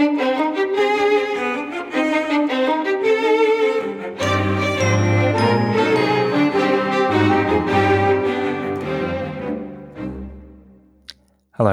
[0.00, 0.16] Hello,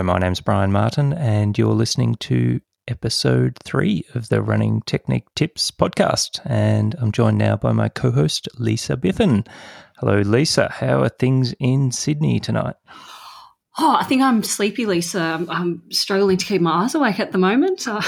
[0.04, 2.60] my name's Brian Martin, and you're listening to
[2.90, 6.42] episode three of the Running Technique Tips podcast.
[6.44, 9.46] And I'm joined now by my co host, Lisa Biffin.
[10.00, 10.70] Hello, Lisa.
[10.70, 12.76] How are things in Sydney tonight?
[13.80, 15.20] Oh, I think I'm sleepy, Lisa.
[15.20, 17.88] I'm, I'm struggling to keep my eyes awake at the moment.
[17.88, 18.02] I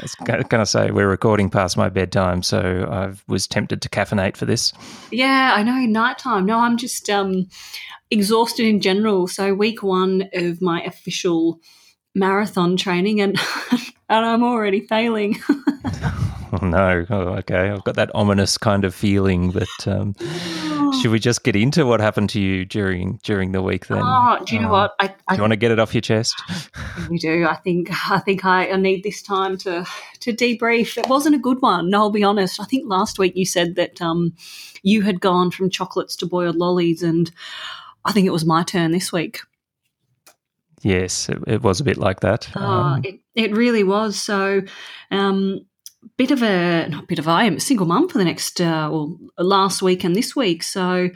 [0.00, 4.36] was going to say we're recording past my bedtime, so I was tempted to caffeinate
[4.36, 4.72] for this.
[5.10, 5.78] Yeah, I know.
[5.78, 6.46] Nighttime.
[6.46, 7.48] No, I'm just um,
[8.12, 9.26] exhausted in general.
[9.26, 11.58] So week one of my official
[12.14, 13.36] marathon training, and
[14.08, 15.38] and I'm already failing.
[15.50, 17.06] oh no!
[17.10, 19.52] Oh, okay, I've got that ominous kind of feeling.
[19.52, 19.86] that.
[19.86, 20.14] um,
[21.00, 23.86] should we just get into what happened to you during during the week?
[23.86, 24.94] Then, oh, do you know um, what?
[25.00, 26.34] I, I, do you want to get it off your chest?
[27.10, 27.46] We do.
[27.46, 29.86] I think I think I, I need this time to
[30.20, 30.96] to debrief.
[30.96, 31.90] It wasn't a good one.
[31.90, 32.60] No, I'll be honest.
[32.60, 34.34] I think last week you said that um,
[34.82, 37.30] you had gone from chocolates to boiled lollies, and
[38.04, 39.40] I think it was my turn this week.
[40.82, 42.48] Yes, it, it was a bit like that.
[42.54, 44.18] Oh, um, it, it really was.
[44.18, 44.62] So,
[45.10, 45.60] um,
[46.16, 48.88] bit of a not bit of I am a single mum for the next uh,
[48.90, 50.62] well last week and this week.
[50.62, 51.08] So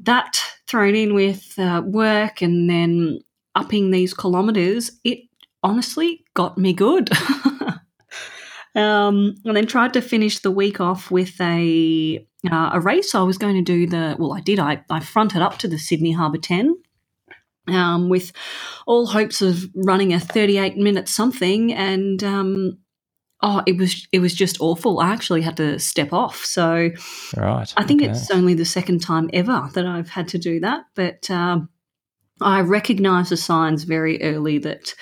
[0.00, 3.20] that thrown in with uh, work and then
[3.54, 5.18] upping these kilometres, it
[5.62, 7.10] honestly got me good.
[8.74, 13.14] um, and then tried to finish the week off with a uh, a race.
[13.14, 14.60] I was going to do the well, I did.
[14.60, 16.76] I I fronted up to the Sydney Harbour Ten.
[17.70, 18.32] Um, with
[18.86, 22.78] all hopes of running a 38 minute something, and um,
[23.42, 25.00] oh, it was it was just awful.
[25.00, 26.44] I actually had to step off.
[26.44, 26.90] So,
[27.36, 28.10] right, I think okay.
[28.10, 30.84] it's only the second time ever that I've had to do that.
[30.94, 31.68] But um,
[32.40, 34.94] I recognised the signs very early that,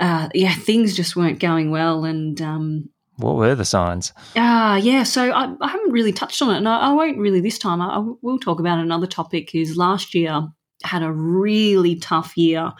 [0.00, 4.12] uh, yeah, things just weren't going well, and um, what were the signs?
[4.36, 5.02] Ah, uh, yeah.
[5.02, 7.80] So I, I, haven't really touched on it, and I, I won't really this time.
[7.80, 9.54] I, I, will talk about another topic.
[9.54, 10.48] Is last year
[10.82, 12.72] had a really tough year.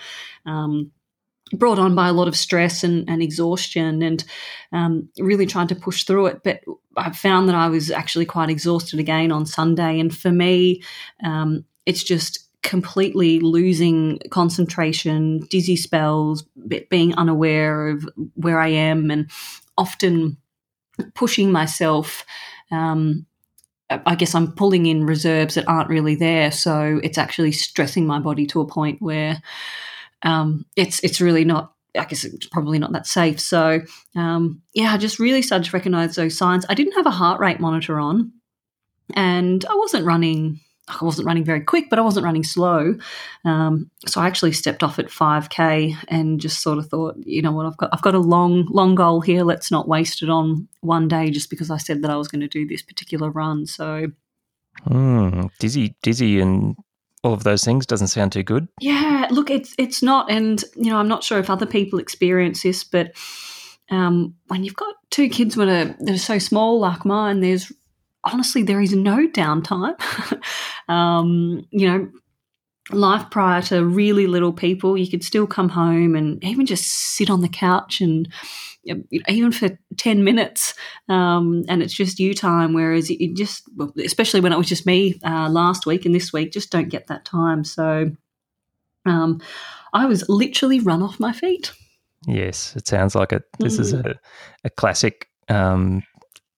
[0.47, 0.93] Um,
[1.53, 4.25] brought on by a lot of stress and, and exhaustion and
[4.72, 6.43] um, really trying to push through it.
[6.44, 6.61] But
[6.97, 9.99] I found that I was actually quite exhausted again on Sunday.
[9.99, 10.83] And for me,
[11.25, 16.44] um, it's just completely losing concentration, dizzy spells,
[16.88, 19.31] being unaware of where I am, and
[19.78, 20.37] often
[21.15, 22.25] pushing myself.
[22.71, 23.27] Um,
[23.91, 26.53] I guess I'm pulling in reserves that aren't really there.
[26.53, 29.43] So it's actually stressing my body to a point where
[30.23, 31.73] um, it's it's really not.
[31.99, 33.41] I guess it's probably not that safe.
[33.41, 33.81] So
[34.15, 36.65] um, yeah, I just really started to recognize those signs.
[36.69, 38.33] I didn't have a heart rate monitor on,
[39.15, 40.61] and I wasn't running.
[41.01, 42.97] I wasn't running very quick, but I wasn't running slow.
[43.45, 47.53] Um, so I actually stepped off at 5k and just sort of thought, you know
[47.53, 49.45] what, I've got I've got a long long goal here.
[49.45, 52.41] Let's not waste it on one day just because I said that I was going
[52.43, 53.67] to do this particular run.
[53.67, 54.09] So
[54.87, 56.77] mm, dizzy, dizzy, and
[57.23, 58.69] all of those things doesn't sound too good.
[58.81, 62.62] Yeah, look, it's it's not, and you know, I'm not sure if other people experience
[62.62, 63.12] this, but
[63.91, 67.73] um, when you've got two kids that are that are so small like mine, there's
[68.25, 69.97] honestly there is no downtime.
[70.88, 72.10] um, you know,
[72.92, 77.31] life prior to really little people, you could still come home and even just sit
[77.31, 78.28] on the couch and
[79.28, 80.75] even for 10 minutes
[81.08, 83.69] um, and it's just you time whereas you just
[84.03, 87.06] especially when it was just me uh, last week and this week just don't get
[87.06, 88.10] that time so
[89.04, 89.41] um,
[89.92, 91.72] i was literally run off my feet
[92.26, 93.81] yes it sounds like it this mm.
[93.81, 94.19] is a,
[94.64, 96.02] a classic um,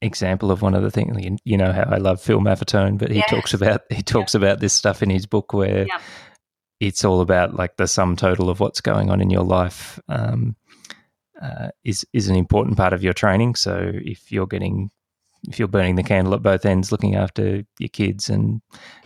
[0.03, 3.11] example of one of the things you, you, know how i love phil maffetone but
[3.11, 3.31] he yes.
[3.31, 5.87] talks about he talks about this stuff in his book where
[6.81, 10.57] it's all about like the sum total of what's going on in your life um,
[11.41, 13.55] uh, is is an important part of your training.
[13.55, 14.91] So if you're getting
[15.49, 18.63] if you're burning the candle at both ends, looking after your kids and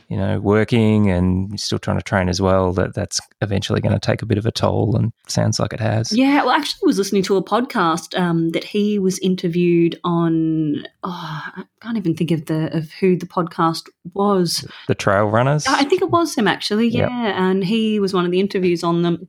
[0.09, 4.01] you know working and still trying to train as well, that that's eventually going to
[4.01, 4.97] take a bit of a toll.
[4.97, 6.13] And sounds like it has.
[6.13, 10.87] Yeah, well, actually, I was listening to a podcast um, that he was interviewed on.
[11.03, 14.67] Oh, I can't even think of the of who the podcast was.
[14.89, 15.67] The Trail Runners.
[15.67, 16.89] I think it was him actually.
[16.89, 17.35] Yeah, yep.
[17.37, 19.29] and he was one of the interviews on them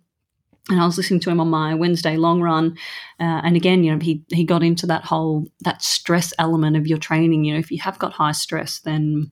[0.69, 2.77] and I was listening to him on my Wednesday long run,
[3.19, 6.87] uh, and again, you know, he he got into that whole that stress element of
[6.87, 7.45] your training.
[7.45, 9.31] You know, if you have got high stress, then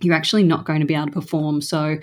[0.00, 1.60] you're actually not going to be able to perform.
[1.60, 1.98] So,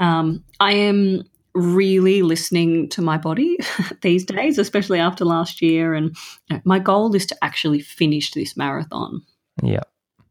[0.00, 1.24] um, I am
[1.54, 3.58] really listening to my body
[4.02, 5.94] these days, especially after last year.
[5.94, 6.16] And
[6.64, 9.22] my goal is to actually finish this marathon.
[9.62, 9.84] Yeah.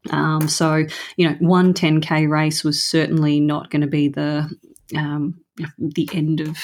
[0.10, 0.84] Um, so,
[1.16, 4.50] you know, one 10K race was certainly not going to be the
[4.96, 5.40] um,
[5.78, 6.58] the end of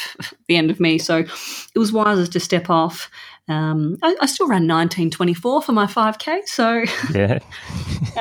[0.48, 0.98] the end of me.
[0.98, 3.10] So it was wiser to step off.
[3.48, 6.48] Um, I, I, still ran 1924 for my 5k.
[6.48, 6.84] So
[7.14, 7.40] yeah,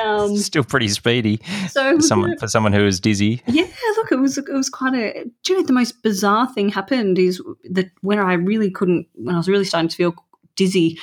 [0.01, 1.39] um, still pretty speedy.
[1.69, 3.43] So for someone, for someone who is dizzy.
[3.45, 3.67] Yeah,
[3.97, 5.25] look, it was it was quite a.
[5.43, 9.35] Do you know the most bizarre thing happened is that when I really couldn't, when
[9.35, 10.15] I was really starting to feel
[10.55, 10.99] dizzy,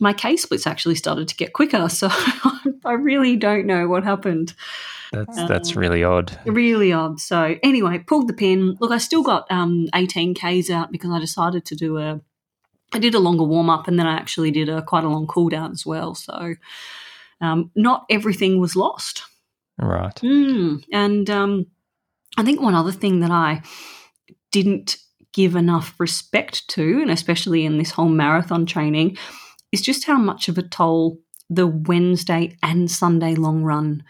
[0.00, 1.88] my K splits actually started to get quicker.
[1.98, 2.08] So
[2.84, 4.54] I really don't know what happened.
[5.12, 6.38] That's that's um, really odd.
[6.44, 7.20] Really odd.
[7.20, 8.76] So anyway, pulled the pin.
[8.80, 12.20] Look, I still got um, 18 Ks out because I decided to do a.
[12.92, 15.26] I did a longer warm up and then I actually did a quite a long
[15.26, 16.14] cool down as well.
[16.14, 16.54] So
[17.40, 19.24] um, not everything was lost.
[19.78, 20.14] Right.
[20.16, 21.66] Mm, and um,
[22.36, 23.62] I think one other thing that I
[24.50, 24.96] didn't
[25.32, 29.18] give enough respect to, and especially in this whole marathon training,
[29.70, 31.18] is just how much of a toll
[31.50, 34.02] the Wednesday and Sunday long run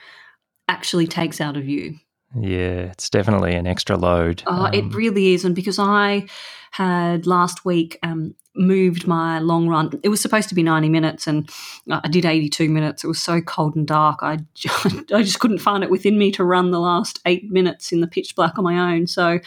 [0.69, 1.97] actually takes out of you.
[2.35, 4.43] Yeah, it's definitely an extra load.
[4.47, 5.45] Oh, um, it really is.
[5.45, 6.27] And because I
[6.71, 11.27] had last week um, moved my long run, it was supposed to be 90 minutes
[11.27, 11.49] and
[11.91, 13.03] I did 82 minutes.
[13.03, 14.19] It was so cold and dark.
[14.23, 14.39] I,
[15.15, 18.07] I just couldn't find it within me to run the last eight minutes in the
[18.07, 19.07] pitch black on my own.
[19.07, 19.41] So,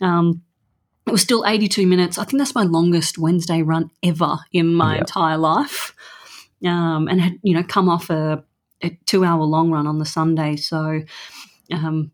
[0.00, 0.42] um,
[1.06, 2.18] it was still 82 minutes.
[2.18, 5.00] I think that's my longest Wednesday run ever in my yep.
[5.00, 5.94] entire life.
[6.64, 8.44] Um, and had, you know, come off a
[8.82, 10.56] a two hour long run on the Sunday.
[10.56, 11.02] So,
[11.72, 12.10] um,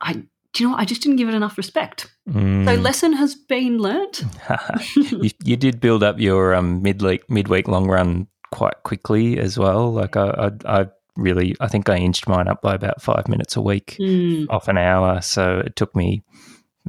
[0.00, 0.26] I, do
[0.58, 0.80] you know what?
[0.80, 2.10] I just didn't give it enough respect.
[2.28, 2.64] Mm.
[2.64, 4.24] So, lesson has been learnt.
[4.96, 9.92] you, you, did build up your um, midweek midweek long run quite quickly as well.
[9.92, 10.86] Like I, I, I
[11.16, 14.46] really, I think I inched mine up by about five minutes a week, mm.
[14.48, 15.20] off an hour.
[15.20, 16.22] So it took me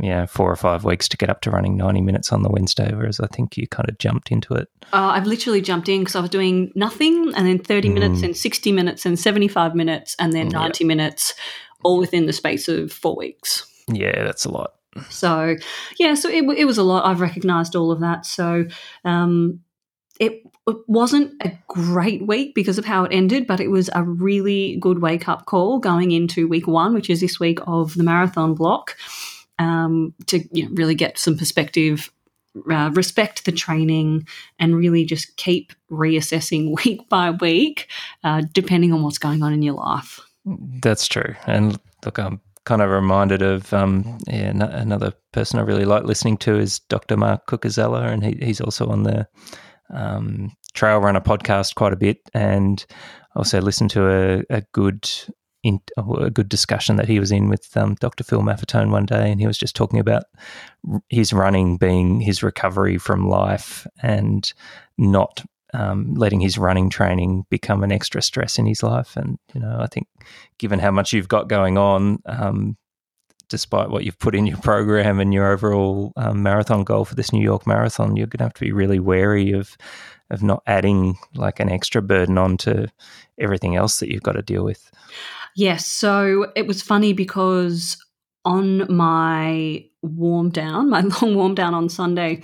[0.02, 2.94] yeah, four or five weeks to get up to running 90 minutes on the Wednesday,
[2.94, 4.70] whereas I think you kind of jumped into it.
[4.94, 7.94] Uh, I've literally jumped in because I was doing nothing and then 30 mm.
[7.94, 11.34] minutes and 60 minutes and 75 minutes and then 90 minutes
[11.84, 13.66] all within the space of four weeks.
[13.88, 14.74] Yeah, that's a lot.
[15.10, 15.56] So,
[15.98, 17.06] yeah, so it, it was a lot.
[17.06, 18.26] I've recognized all of that.
[18.26, 18.66] So,
[19.06, 19.62] um,
[20.20, 24.04] it, it wasn't a great week because of how it ended, but it was a
[24.04, 28.04] really good wake up call going into week one, which is this week of the
[28.04, 28.98] marathon block
[29.60, 32.12] um, to you know, really get some perspective,
[32.72, 34.28] uh, respect the training,
[34.58, 37.88] and really just keep reassessing week by week,
[38.24, 40.20] uh, depending on what's going on in your life.
[40.82, 41.36] That's true.
[41.46, 46.38] And look, I'm kind of reminded of um, yeah, another person I really like listening
[46.38, 47.18] to is Dr.
[47.18, 49.28] Mark Cucuzzella, and he, he's also on the
[49.94, 52.86] um, Trail Runner podcast quite a bit, and
[53.36, 55.10] also listen to a, a good
[55.64, 58.24] in, a good discussion that he was in with um, Dr.
[58.24, 60.24] Phil Maffetone one day, and he was just talking about
[61.10, 64.54] his running being his recovery from life and
[64.98, 69.16] not um, letting his running training become an extra stress in his life.
[69.16, 70.08] And you know, I think
[70.58, 72.78] given how much you've got going on, um,
[73.50, 77.34] despite what you've put in your program and your overall um, marathon goal for this
[77.34, 79.76] New York Marathon, you're going to have to be really wary of
[80.32, 82.88] of not adding like an extra burden on to
[83.40, 84.92] everything else that you've got to deal with.
[85.60, 85.88] Yes.
[85.88, 87.98] So it was funny because
[88.46, 92.44] on my warm down, my long warm down on Sunday,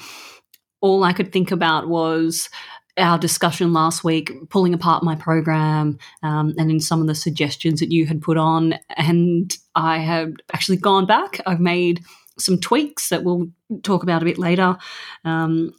[0.81, 2.49] all I could think about was
[2.97, 7.79] our discussion last week, pulling apart my program, um, and in some of the suggestions
[7.79, 8.75] that you had put on.
[8.97, 11.39] And I have actually gone back.
[11.45, 12.03] I've made
[12.37, 13.47] some tweaks that we'll
[13.83, 14.75] talk about a bit later.
[15.23, 15.71] Um,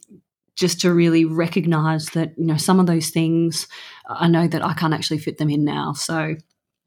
[0.55, 3.67] just to really recognize that you know some of those things
[4.09, 5.93] I know that I can't actually fit them in now.
[5.93, 6.35] So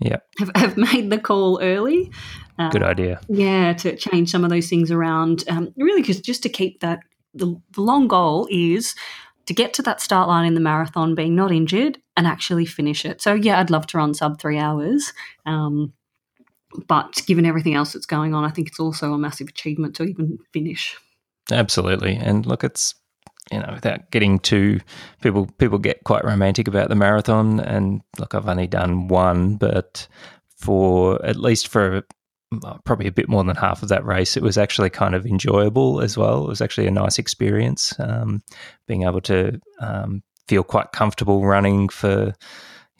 [0.00, 0.16] yeah.
[0.38, 2.10] Have, have made the call early.
[2.58, 3.20] Uh, good idea.
[3.28, 7.00] yeah to change some of those things around um, really because just to keep that
[7.32, 8.94] the, the long goal is
[9.46, 13.06] to get to that start line in the marathon being not injured and actually finish
[13.06, 13.22] it.
[13.22, 15.14] So yeah i'd love to run sub three hours
[15.46, 15.94] um,
[16.86, 20.02] but given everything else that's going on i think it's also a massive achievement to
[20.02, 20.98] even finish.
[21.50, 22.16] Absolutely.
[22.16, 22.94] And look it's
[23.50, 24.80] you know, without getting too
[25.22, 27.60] people people get quite romantic about the marathon.
[27.60, 30.06] And look, I've only done one, but
[30.56, 32.02] for at least for
[32.84, 36.00] probably a bit more than half of that race, it was actually kind of enjoyable
[36.00, 36.44] as well.
[36.44, 38.42] It was actually a nice experience, um,
[38.86, 42.34] being able to um, feel quite comfortable running for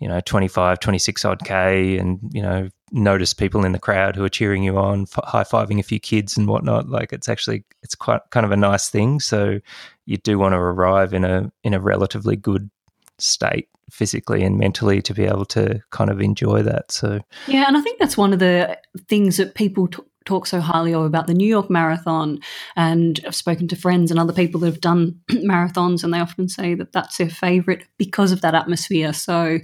[0.01, 4.25] you know 25 26 odd k and you know notice people in the crowd who
[4.25, 8.21] are cheering you on high-fiving a few kids and whatnot like it's actually it's quite
[8.31, 9.21] kind of a nice thing.
[9.21, 9.61] So
[10.07, 12.71] you do want to arrive in a in a relatively good
[13.19, 16.91] state physically and mentally to be able to kind of enjoy that.
[16.91, 18.79] So yeah and i think that's one of the
[19.09, 22.39] things that people t- talk so highly of about the New York Marathon,
[22.77, 26.49] and I've spoken to friends and other people that have done marathons, and they often
[26.49, 29.13] say that that's their favourite because of that atmosphere.
[29.13, 29.59] So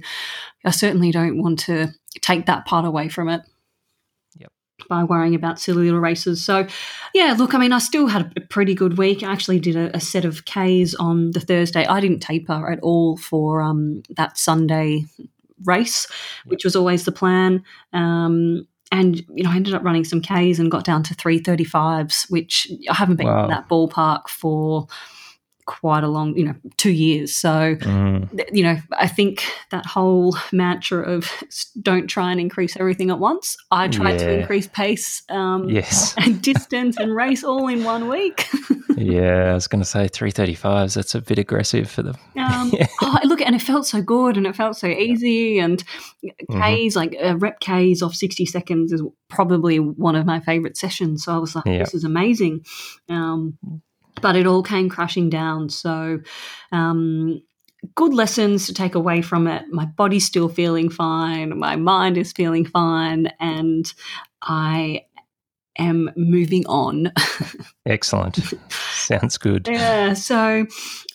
[0.65, 3.41] I certainly don't want to take that part away from it.
[4.37, 4.51] Yep.
[4.89, 6.43] by worrying about silly little races.
[6.43, 6.67] So,
[7.13, 9.23] yeah, look, I mean, I still had a pretty good week.
[9.23, 11.85] I actually did a, a set of Ks on the Thursday.
[11.85, 15.05] I didn't taper at all for um, that Sunday
[15.63, 16.07] race,
[16.45, 17.63] which was always the plan.
[17.93, 21.39] Um, and you know, I ended up running some Ks and got down to three
[21.39, 23.43] thirty fives, which I haven't been wow.
[23.43, 24.87] in that ballpark for
[25.67, 27.35] quite a long, you know, two years.
[27.35, 28.45] So, mm.
[28.51, 31.29] you know, I think that whole mantra of
[31.79, 33.55] don't try and increase everything at once.
[33.69, 34.25] I tried yeah.
[34.25, 38.47] to increase pace, um, yes, and distance and race all in one week.
[38.97, 40.95] yeah, I was going to say three thirty fives.
[40.95, 42.15] That's a bit aggressive for them.
[42.37, 42.87] Um, yeah.
[43.01, 45.83] oh, look, and it felt so good, and it felt so easy, and
[46.25, 46.61] mm-hmm.
[46.61, 51.25] K's like uh, rep K's off sixty seconds is probably one of my favorite sessions.
[51.25, 51.79] So I was like, yeah.
[51.79, 52.65] this is amazing.
[53.09, 53.57] Um,
[54.21, 55.69] but it all came crashing down.
[55.69, 56.19] So,
[56.71, 57.41] um,
[57.95, 59.65] good lessons to take away from it.
[59.69, 63.91] My body's still feeling fine, my mind is feeling fine, and
[64.41, 65.05] I
[65.77, 67.11] am moving on.
[67.85, 68.39] Excellent.
[68.69, 69.67] Sounds good.
[69.67, 70.13] Yeah.
[70.13, 70.65] So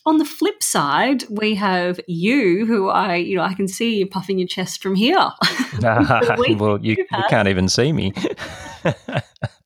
[0.07, 4.07] on the flip side, we have you, who I, you know, I can see you
[4.07, 5.31] puffing your chest from here.
[5.81, 8.13] well, you, you can't even see me.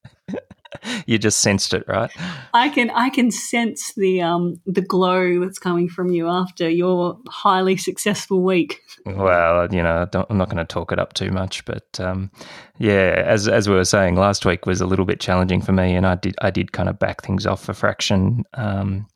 [1.07, 2.11] you just sensed it, right?
[2.55, 7.19] I can I can sense the um the glow that's coming from you after your
[7.29, 8.81] highly successful week.
[9.05, 12.31] Well, you know, I'm not going to talk it up too much, but um,
[12.79, 15.95] yeah, as as we were saying, last week was a little bit challenging for me,
[15.95, 18.45] and I did I did kind of back things off a fraction.
[18.55, 19.07] Um,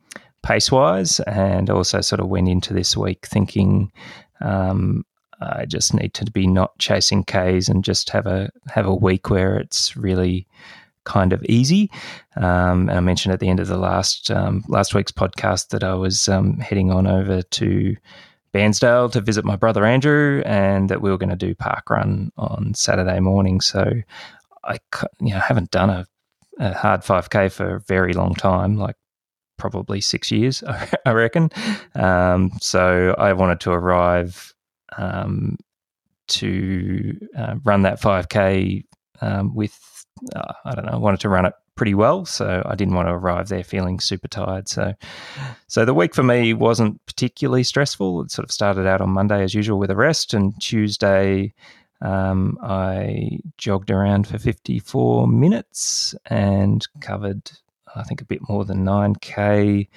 [0.42, 3.92] pace wise, and also sort of went into this week thinking
[4.40, 5.04] um,
[5.40, 9.30] I just need to be not chasing Ks and just have a have a week
[9.30, 10.46] where it's really
[11.04, 11.90] kind of easy.
[12.36, 15.84] Um, and I mentioned at the end of the last um, last week's podcast that
[15.84, 17.96] I was um, heading on over to
[18.54, 22.32] Bairnsdale to visit my brother Andrew, and that we were going to do park run
[22.36, 23.60] on Saturday morning.
[23.60, 23.84] So
[24.64, 24.78] I
[25.20, 26.06] you know haven't done a,
[26.58, 28.96] a hard 5k for a very long time, like
[29.60, 30.64] probably six years,
[31.06, 31.50] I reckon.
[31.94, 34.54] Um, so I wanted to arrive
[34.96, 35.58] um,
[36.28, 38.84] to uh, run that 5k
[39.20, 39.78] um, with
[40.34, 43.08] uh, I don't know, I wanted to run it pretty well, so I didn't want
[43.08, 44.68] to arrive there feeling super tired.
[44.68, 44.92] So,
[45.66, 48.22] so the week for me wasn't particularly stressful.
[48.22, 51.54] It sort of started out on Monday as usual with a rest, and Tuesday
[52.02, 57.50] um, I jogged around for 54 minutes and covered,
[57.94, 59.88] I think, a bit more than 9k.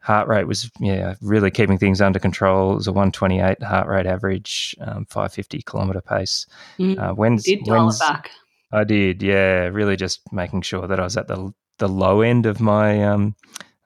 [0.00, 2.72] Heart rate was, yeah, really keeping things under control.
[2.72, 6.46] It was a 128 heart rate average, um, 550 kilometer pace.
[6.78, 8.30] Mm, uh, when's, did dial back.
[8.72, 9.68] I did, yeah.
[9.68, 13.34] Really, just making sure that I was at the the low end of my um,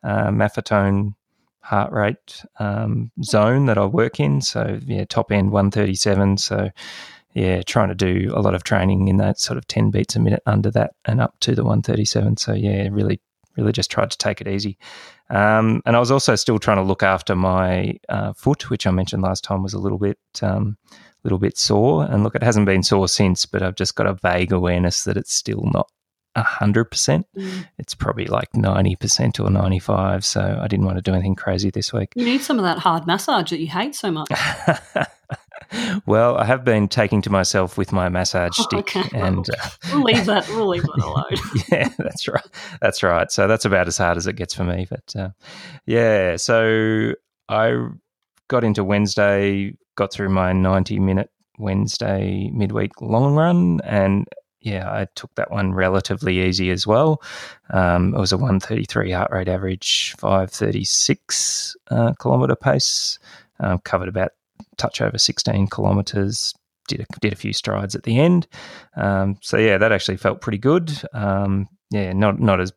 [0.02, 1.14] uh, Maffetone
[1.60, 4.42] heart rate um, zone that I work in.
[4.42, 6.36] So yeah, top end one thirty seven.
[6.36, 6.70] So
[7.32, 10.20] yeah, trying to do a lot of training in that sort of ten beats a
[10.20, 12.36] minute under that and up to the one thirty seven.
[12.36, 13.20] So yeah, really,
[13.56, 14.76] really just tried to take it easy.
[15.30, 18.90] Um, and I was also still trying to look after my uh, foot, which I
[18.90, 20.76] mentioned last time was a little bit um,
[21.24, 22.04] little bit sore.
[22.04, 25.16] And look, it hasn't been sore since, but I've just got a vague awareness that
[25.16, 25.90] it's still not
[26.36, 27.24] 100%.
[27.36, 27.68] Mm.
[27.78, 31.92] It's probably like 90% or 95 So I didn't want to do anything crazy this
[31.92, 32.12] week.
[32.14, 34.28] You need some of that hard massage that you hate so much.
[36.06, 39.08] well, I have been taking to myself with my massage stick, okay.
[39.18, 40.48] and uh, we'll leave that.
[40.48, 41.66] We'll leave that alone.
[41.70, 42.46] yeah, that's right.
[42.80, 43.30] That's right.
[43.30, 44.86] So that's about as hard as it gets for me.
[44.88, 45.30] But uh,
[45.86, 47.12] yeah, so
[47.48, 47.86] I
[48.48, 54.26] got into Wednesday got through my 90 minute Wednesday midweek long run and
[54.64, 57.22] yeah, I took that one relatively easy as well.
[57.70, 63.18] Um, it was a 133 heart rate average, 536 uh, kilometer pace.
[63.60, 64.32] Uh, covered about
[64.78, 66.54] touch over 16 kilometers.
[66.88, 68.46] Did a, did a few strides at the end.
[68.96, 70.92] Um, so yeah, that actually felt pretty good.
[71.12, 72.72] Um, yeah, not not as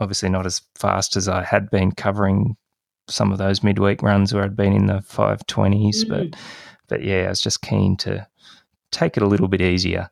[0.00, 2.56] obviously not as fast as I had been covering
[3.08, 6.08] some of those midweek runs where I'd been in the 520s, mm.
[6.08, 6.40] but
[6.88, 8.26] but yeah, I was just keen to
[8.92, 10.08] take it a little bit easier.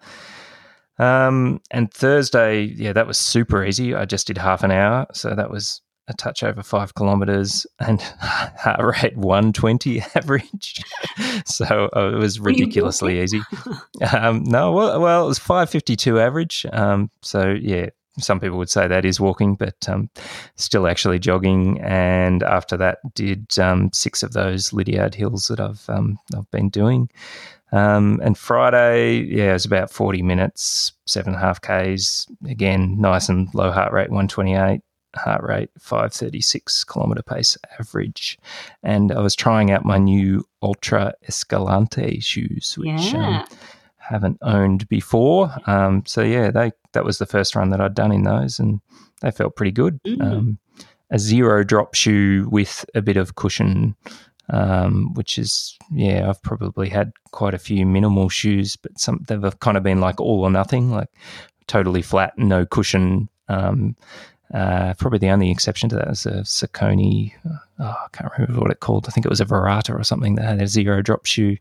[0.98, 3.94] Um, and Thursday, yeah, that was super easy.
[3.94, 8.00] I just did half an hour, so that was a touch over five kilometers and
[8.20, 10.82] heart rate 120 average.
[11.46, 13.40] so uh, it was ridiculously easy.
[14.12, 16.66] Um, no, well, well, it was 552 average.
[16.72, 20.08] Um, so yeah, some people would say that is walking, but um,
[20.56, 21.80] still actually jogging.
[21.80, 26.68] And after that, did um, six of those Lydiard hills that I've um, I've been
[26.68, 27.10] doing.
[27.72, 32.26] Um, and Friday, yeah, it was about forty minutes, seven and a half k's.
[32.46, 34.80] Again, nice and low heart rate, one twenty eight.
[35.16, 38.36] Heart rate 536 kilometer pace average,
[38.82, 43.46] and I was trying out my new Altra Escalante shoes, which um, yeah
[44.06, 45.54] haven't owned before.
[45.66, 48.80] Um, so yeah, they that was the first run that I'd done in those, and
[49.20, 50.02] they felt pretty good.
[50.04, 50.22] Mm.
[50.22, 50.58] Um,
[51.10, 53.94] a zero drop shoe with a bit of cushion,
[54.48, 59.60] um, which is yeah, I've probably had quite a few minimal shoes, but some they've
[59.60, 61.08] kind of been like all or nothing, like
[61.66, 63.28] totally flat, no cushion.
[63.48, 63.96] Um,
[64.52, 67.32] uh, probably the only exception to that is a Saucony.
[67.78, 69.06] Oh, I can't remember what it called.
[69.08, 71.56] I think it was a Virrata or something that had a zero drop shoe,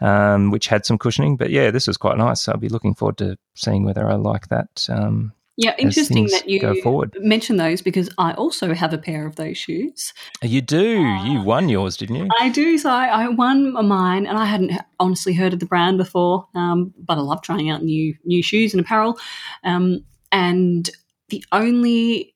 [0.00, 1.36] um, which had some cushioning.
[1.36, 2.42] But yeah, this was quite nice.
[2.42, 4.86] So I'll be looking forward to seeing whether I like that.
[4.88, 7.14] Um, yeah, interesting that you go forward.
[7.20, 10.14] mention those because I also have a pair of those shoes.
[10.42, 11.04] You do.
[11.04, 12.28] Uh, you won yours, didn't you?
[12.40, 12.78] I do.
[12.78, 16.94] So I, I, won mine, and I hadn't honestly heard of the brand before, um,
[16.96, 19.18] but I love trying out new new shoes and apparel.
[19.62, 20.88] Um, and
[21.30, 22.34] the only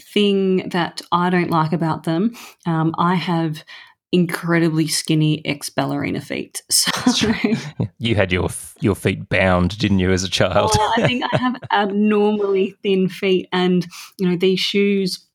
[0.00, 3.64] thing that I don't like about them, um, I have
[4.12, 6.62] incredibly skinny ex ballerina feet.
[6.70, 7.32] So
[7.98, 8.48] you had your
[8.80, 10.70] your feet bound, didn't you, as a child?
[10.74, 13.86] Oh, I think I have abnormally thin feet, and
[14.18, 15.26] you know these shoes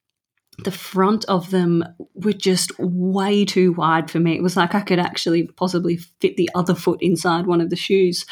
[0.63, 1.83] the front of them
[2.13, 4.35] were just way too wide for me.
[4.35, 7.75] It was like I could actually possibly fit the other foot inside one of the
[7.75, 8.25] shoes.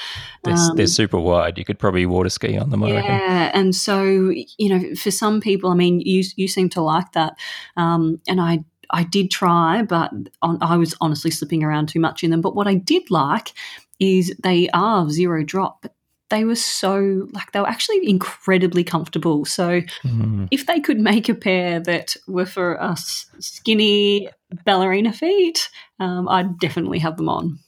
[0.44, 1.58] They're, um, they're super wide.
[1.58, 2.84] You could probably water ski on them.
[2.84, 7.12] yeah, and so you know, for some people, I mean, you you seem to like
[7.14, 7.34] that,
[7.76, 10.12] um, and I I did try, but
[10.42, 12.42] on, I was honestly slipping around too much in them.
[12.42, 13.54] But what I did like
[14.00, 15.93] is they are zero drop, but
[16.34, 19.46] they were so like they were actually incredibly comfortable.
[19.46, 20.48] So mm.
[20.50, 24.30] if they could make a pair that were for us skinny
[24.66, 27.60] ballerina feet, um, I'd definitely have them on.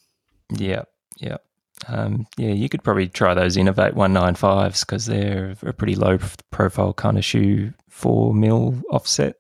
[0.49, 0.83] Yeah,
[1.17, 1.37] yeah.
[1.87, 6.17] Um, yeah, you could probably try those Inov-8 195s because they're a pretty low
[6.49, 9.35] profile kind of shoe, four mil offset.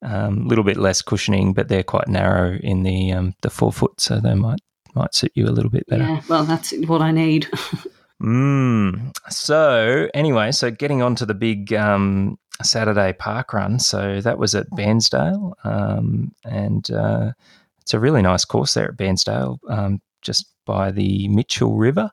[0.00, 4.00] A um, little bit less cushioning, but they're quite narrow in the um, the forefoot,
[4.00, 4.60] so they might
[4.94, 6.04] might suit you a little bit better.
[6.04, 7.48] Yeah, well, that's what I need.
[8.24, 9.12] Mm.
[9.28, 13.78] So anyway, so getting on to the big um, Saturday park run.
[13.78, 17.32] So that was at Bairnsdale, um, and uh,
[17.80, 22.10] it's a really nice course there at Bairnsdale, um, just by the Mitchell River.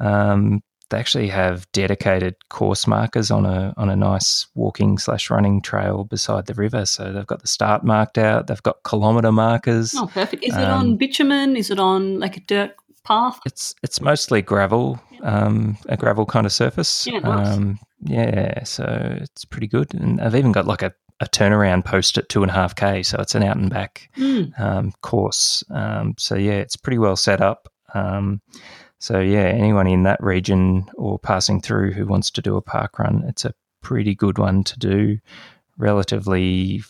[0.00, 5.62] Um, they actually have dedicated course markers on a on a nice walking slash running
[5.62, 6.84] trail beside the river.
[6.84, 8.48] So they've got the start marked out.
[8.48, 9.94] They've got kilometre markers.
[9.96, 10.44] Oh, perfect!
[10.44, 11.56] Is it on um, bitumen?
[11.56, 13.40] Is it on like a dirt path?
[13.46, 17.06] It's it's mostly gravel, um, a gravel kind of surface.
[17.06, 17.56] Yeah, nice.
[17.56, 19.92] um, yeah, so it's pretty good.
[19.94, 23.02] And I've even got like a, a turnaround post at two and a half k,
[23.02, 24.58] so it's an out and back mm.
[24.60, 25.64] um, course.
[25.70, 27.68] Um, so yeah, it's pretty well set up.
[27.94, 28.42] Um,
[28.98, 32.98] so yeah, anyone in that region or passing through who wants to do a park
[32.98, 35.18] run, it's a pretty good one to do.
[35.76, 36.82] Relatively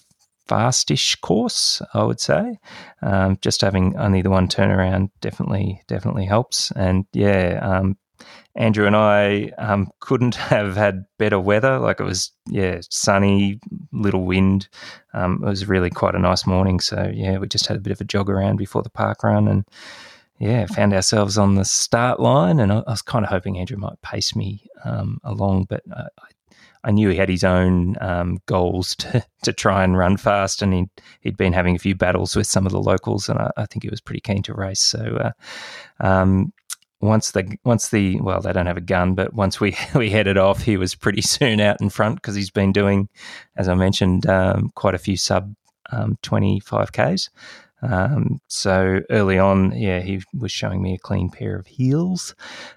[0.47, 2.59] fastish course, I would say.
[3.03, 6.71] Um, just having only the one turnaround definitely definitely helps.
[6.73, 7.97] And yeah, um,
[8.57, 11.79] Andrew and I um, couldn't have had better weather.
[11.79, 13.59] Like it was, yeah, sunny,
[13.93, 14.69] little wind.
[15.13, 16.81] Um, it was really quite a nice morning.
[16.81, 19.49] So yeah, we just had a bit of a jog around before the park run,
[19.49, 19.65] and
[20.39, 22.61] yeah, found ourselves on the start line.
[22.61, 26.07] And I, I was kind of hoping Andrew might pace me um, along, but I,
[26.87, 30.75] I knew he had his own um, goals to, to try and run fast, and
[30.75, 30.91] he'd,
[31.23, 33.85] he'd been having a few battles with some of the locals, and I, I think
[33.85, 34.81] he was pretty keen to race.
[34.81, 36.53] So uh, um,
[37.05, 40.39] once the once the well, they don't have a gun, but once we we headed
[40.39, 43.09] off, he was pretty soon out in front because he's been doing,
[43.57, 45.55] as I mentioned, um, quite a few sub
[45.91, 47.31] um, twenty five k's.
[47.83, 52.35] Um, so early on, yeah, he was showing me a clean pair of heels.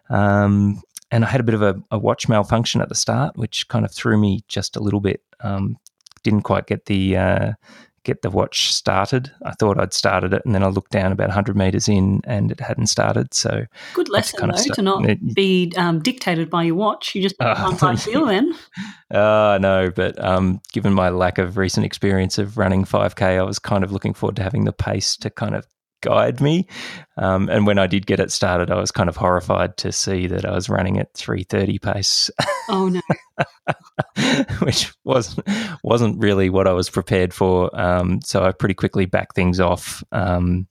[0.09, 3.69] Um, and I had a bit of a, a, watch malfunction at the start, which
[3.69, 5.21] kind of threw me just a little bit.
[5.39, 5.77] Um,
[6.23, 7.53] didn't quite get the uh,
[8.07, 9.29] get the watch started.
[9.43, 12.51] I thought I'd started it, and then I looked down about 100 meters in, and
[12.51, 13.33] it hadn't started.
[13.33, 17.13] So good lesson kind of though to not it, be um, dictated by your watch.
[17.13, 18.53] You just uh, can't feel then.
[19.11, 23.59] Uh, no, but um, given my lack of recent experience of running 5k, I was
[23.59, 25.67] kind of looking forward to having the pace to kind of
[26.01, 26.67] guide me.
[27.17, 30.27] Um, and when I did get it started, I was kind of horrified to see
[30.27, 32.31] that I was running at 330 pace.
[32.69, 33.01] Oh no.
[34.61, 35.47] Which wasn't
[35.83, 37.69] wasn't really what I was prepared for.
[37.79, 40.67] Um, so I pretty quickly backed things off um,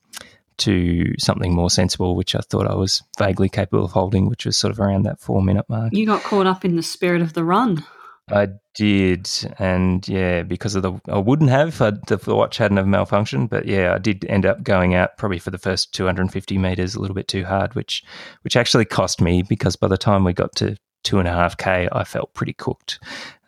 [0.58, 4.56] to something more sensible, which I thought I was vaguely capable of holding, which was
[4.56, 5.92] sort of around that four minute mark.
[5.92, 7.84] You got caught up in the spirit of the run.
[8.30, 12.86] I did, and yeah, because of the I wouldn't have the, the watch hadn't have
[12.86, 16.94] malfunctioned, but yeah, I did end up going out probably for the first 250 meters
[16.94, 18.02] a little bit too hard, which
[18.42, 21.56] which actually cost me because by the time we got to two and a half
[21.56, 22.98] k, I felt pretty cooked,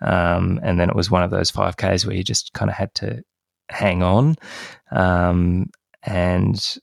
[0.00, 2.76] um, and then it was one of those five k's where you just kind of
[2.76, 3.24] had to
[3.70, 4.36] hang on,
[4.92, 5.70] um,
[6.04, 6.78] and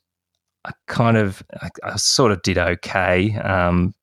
[0.66, 3.36] I kind of I, I, sort of did okay.
[3.36, 3.94] Um,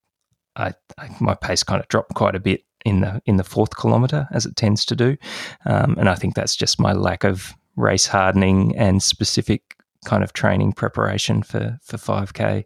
[0.55, 3.77] I, I, my pace kind of dropped quite a bit in the in the fourth
[3.77, 5.17] kilometer, as it tends to do,
[5.65, 10.33] um, and I think that's just my lack of race hardening and specific kind of
[10.33, 12.65] training preparation for for 5k.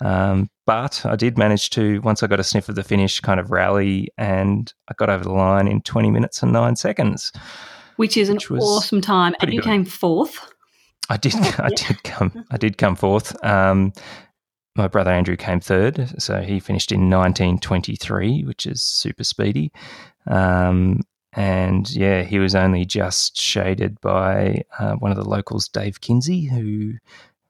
[0.00, 3.40] Um, but I did manage to once I got a sniff of the finish, kind
[3.40, 7.32] of rally, and I got over the line in 20 minutes and nine seconds,
[7.96, 9.34] which is which an awesome time.
[9.40, 9.66] And you good.
[9.66, 10.52] came fourth.
[11.08, 11.34] I did.
[11.58, 12.44] I did come.
[12.50, 13.42] I did come fourth.
[13.44, 13.92] Um,
[14.74, 19.70] my brother Andrew came third, so he finished in 1923, which is super speedy.
[20.26, 21.02] Um,
[21.34, 26.44] and yeah, he was only just shaded by uh, one of the locals, Dave Kinsey,
[26.44, 26.94] who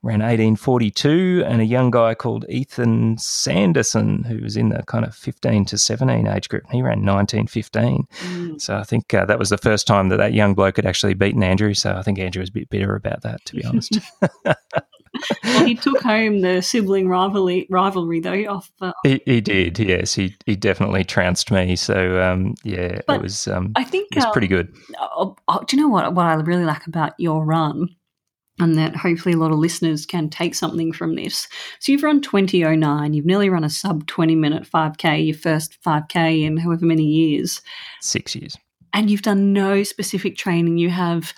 [0.04, 5.14] ran 1842, and a young guy called Ethan Sanderson, who was in the kind of
[5.14, 6.64] 15 to 17 age group.
[6.64, 8.06] and He ran 1915.
[8.10, 8.60] Mm.
[8.60, 11.14] So I think uh, that was the first time that that young bloke had actually
[11.14, 11.74] beaten Andrew.
[11.74, 13.98] So I think Andrew was a bit bitter about that, to be honest.
[15.44, 18.44] well, he took home the sibling rivalry, rivalry though.
[18.46, 20.14] Off, uh, he, he, did, yes.
[20.14, 21.76] He he definitely trounced me.
[21.76, 23.48] So um, yeah, but it was.
[23.48, 24.74] Um, I think it was pretty good.
[24.98, 26.14] Uh, uh, do you know what?
[26.14, 27.88] What I really like about your run
[28.58, 31.48] and that hopefully a lot of listeners can take something from this.
[31.80, 36.42] So you've run 2009, you've nearly run a sub 20 minute 5K, your first 5K
[36.42, 37.62] in however many years.
[38.00, 38.56] Six years.
[38.92, 40.76] And you've done no specific training.
[40.76, 41.32] You have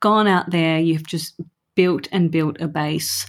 [0.00, 1.38] gone out there, you've just
[1.74, 3.26] built and built a base,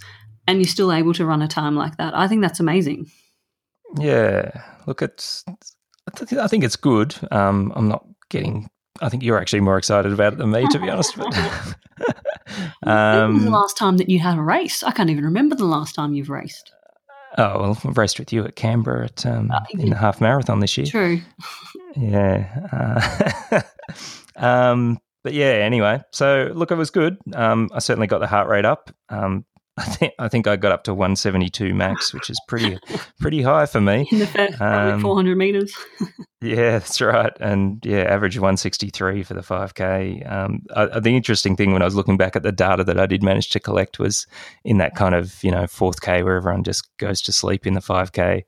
[0.48, 2.16] and you're still able to run a time like that.
[2.16, 3.10] I think that's amazing.
[3.98, 4.52] Yeah.
[4.88, 5.46] Look, it's,
[6.38, 7.16] I think it's good.
[7.32, 8.70] Um, I'm not getting
[9.02, 11.18] I think you're actually more excited about it than me, to be honest.
[11.18, 11.36] But
[12.84, 14.84] um, when was the last time that you had a race?
[14.84, 16.72] I can't even remember the last time you've raced.
[17.38, 20.60] Oh well, I've raced with you at Canberra at um, oh, in the half marathon
[20.60, 20.86] this year.
[20.86, 21.22] True.
[21.98, 23.02] yeah.
[23.52, 23.62] Uh,
[24.36, 25.46] um, but yeah.
[25.46, 27.18] Anyway, so look, it was good.
[27.34, 28.92] Um, I certainly got the heart rate up.
[29.10, 29.46] Um,
[29.78, 32.78] I think I think I got up to 172 max, which is pretty
[33.20, 34.08] pretty high for me.
[34.12, 35.76] In the first um, 400 meters.
[36.42, 40.32] yeah, that's right, and yeah, average 163 for the 5k.
[40.32, 43.08] Um, I, the interesting thing when I was looking back at the data that I
[43.08, 44.28] did manage to collect was
[44.64, 47.74] in that kind of you know fourth k where everyone just goes to sleep in
[47.74, 48.44] the 5k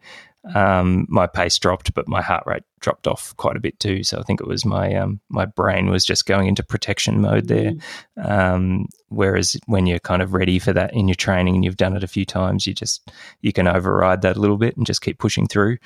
[0.53, 4.03] um, my pace dropped, but my heart rate dropped off quite a bit too.
[4.03, 7.47] So I think it was my um, my brain was just going into protection mode
[7.47, 7.71] there.
[8.17, 8.29] Mm.
[8.29, 11.95] Um, whereas when you're kind of ready for that in your training and you've done
[11.95, 13.09] it a few times, you just
[13.41, 15.77] you can override that a little bit and just keep pushing through.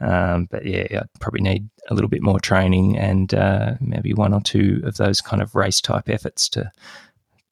[0.00, 4.32] Um, but yeah, I probably need a little bit more training and uh, maybe one
[4.32, 6.70] or two of those kind of race type efforts to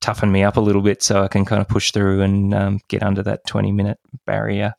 [0.00, 2.80] toughen me up a little bit so I can kind of push through and um,
[2.88, 4.74] get under that 20 minute barrier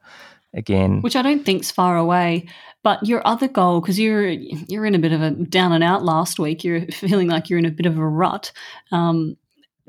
[0.55, 1.01] again.
[1.01, 2.47] Which I don't think's far away.
[2.83, 6.03] But your other goal, because you're you're in a bit of a down and out
[6.03, 8.51] last week, you're feeling like you're in a bit of a rut.
[8.91, 9.37] Um,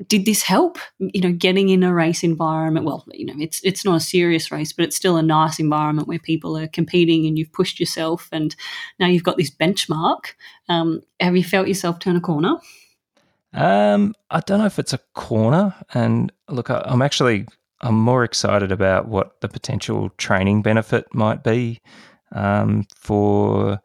[0.07, 0.77] did this help?
[0.99, 2.85] You know, getting in a race environment.
[2.85, 6.07] Well, you know, it's it's not a serious race, but it's still a nice environment
[6.07, 8.55] where people are competing and you've pushed yourself, and
[8.99, 10.33] now you've got this benchmark.
[10.69, 12.57] Um, have you felt yourself turn a corner?
[13.53, 15.73] Um, I don't know if it's a corner.
[15.93, 17.47] And look, I, I'm actually
[17.81, 21.81] I'm more excited about what the potential training benefit might be
[22.33, 23.79] um, for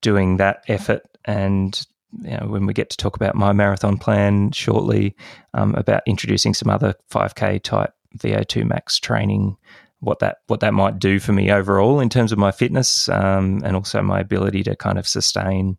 [0.00, 1.02] doing that effort.
[1.24, 1.80] And
[2.20, 5.16] you know, when we get to talk about my marathon plan shortly,
[5.54, 9.56] um, about introducing some other 5K type VO2 max training,
[10.00, 13.62] what that what that might do for me overall in terms of my fitness um,
[13.64, 15.78] and also my ability to kind of sustain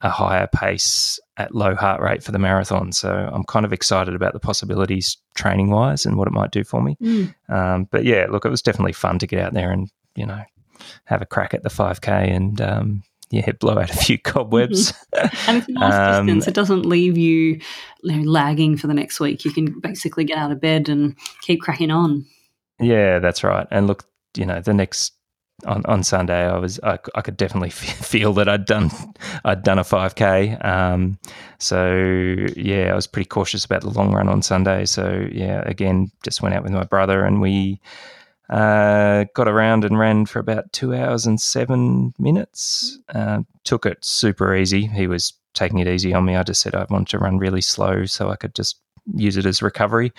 [0.00, 2.92] a higher pace at low heart rate for the marathon.
[2.92, 6.62] So I'm kind of excited about the possibilities training wise and what it might do
[6.64, 6.96] for me.
[7.02, 7.34] Mm.
[7.48, 10.42] Um, but yeah, look, it was definitely fun to get out there and, you know,
[11.04, 14.92] have a crack at the 5K and, um, yeah, blow out a few cobwebs.
[15.14, 15.50] Mm-hmm.
[15.50, 16.46] And it's a nice um, distance.
[16.46, 17.60] It doesn't leave you,
[18.02, 19.44] you know, lagging for the next week.
[19.44, 22.24] You can basically get out of bed and keep cracking on.
[22.80, 23.66] Yeah, that's right.
[23.70, 24.04] And look,
[24.36, 25.17] you know, the next
[25.66, 28.90] on, on Sunday, I was I, I could definitely feel that I'd done
[29.44, 30.52] I'd done a five k.
[30.56, 31.18] Um,
[31.58, 31.96] so
[32.56, 34.84] yeah, I was pretty cautious about the long run on Sunday.
[34.84, 37.80] So yeah, again, just went out with my brother and we
[38.50, 42.98] uh, got around and ran for about two hours and seven minutes.
[43.08, 44.86] Uh, took it super easy.
[44.86, 46.36] He was taking it easy on me.
[46.36, 48.80] I just said I wanted to run really slow so I could just
[49.14, 50.12] use it as recovery.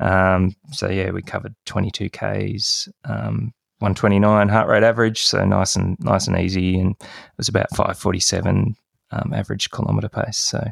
[0.00, 2.88] Um, so yeah, we covered 22 k's.
[3.04, 7.70] Um, 129 heart rate average, so nice and nice and easy, and it was about
[7.70, 8.76] 547
[9.10, 10.38] um, average kilometre pace.
[10.38, 10.64] So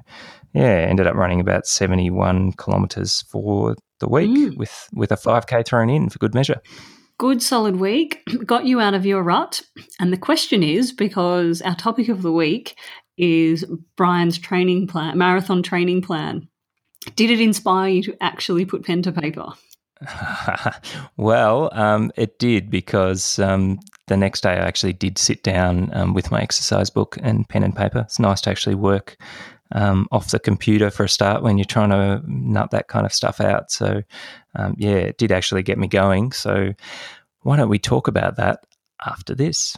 [0.55, 4.57] yeah, ended up running about 71 kilometres for the week mm.
[4.57, 6.61] with with a 5k thrown in for good measure.
[7.18, 9.62] Good solid week got you out of your rut,
[9.99, 12.79] and the question is because our topic of the week
[13.18, 13.64] is
[13.96, 16.49] Brian's training plan, marathon training plan.
[17.16, 19.53] Did it inspire you to actually put pen to paper?
[21.16, 26.14] well, um, it did because um, the next day I actually did sit down um,
[26.14, 28.00] with my exercise book and pen and paper.
[28.00, 29.16] It's nice to actually work
[29.72, 33.12] um, off the computer for a start when you're trying to nut that kind of
[33.12, 33.70] stuff out.
[33.70, 34.02] So,
[34.56, 36.32] um, yeah, it did actually get me going.
[36.32, 36.74] So,
[37.42, 38.64] why don't we talk about that
[39.06, 39.76] after this?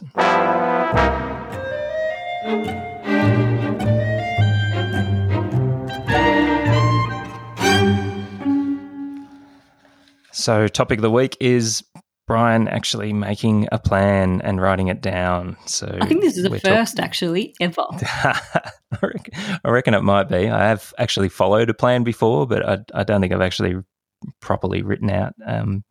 [10.43, 11.85] So, topic of the week is
[12.27, 15.55] Brian actually making a plan and writing it down.
[15.67, 17.85] So I think this is the first talk- actually ever.
[17.93, 18.41] I,
[19.63, 20.49] reckon, it might be.
[20.49, 23.75] I have actually followed a plan before, but I, I don't think I've actually
[24.41, 25.85] properly written out um,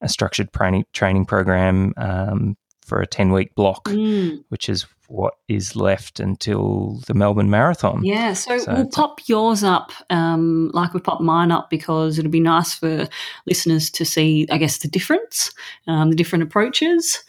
[0.00, 4.42] a structured training training program um, for a ten week block, mm.
[4.48, 8.04] which is what is left until the Melbourne Marathon.
[8.04, 12.30] Yeah, so, so we'll pop yours up um, like we pop mine up because it'll
[12.30, 13.08] be nice for
[13.46, 15.52] listeners to see, I guess, the difference,
[15.88, 17.24] um, the different approaches,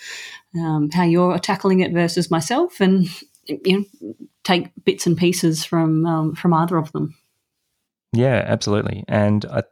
[0.56, 3.10] um, how you're tackling it versus myself, and
[3.46, 7.15] you know, take bits and pieces from um, from either of them.
[8.13, 9.06] Yeah, absolutely.
[9.08, 9.63] And I,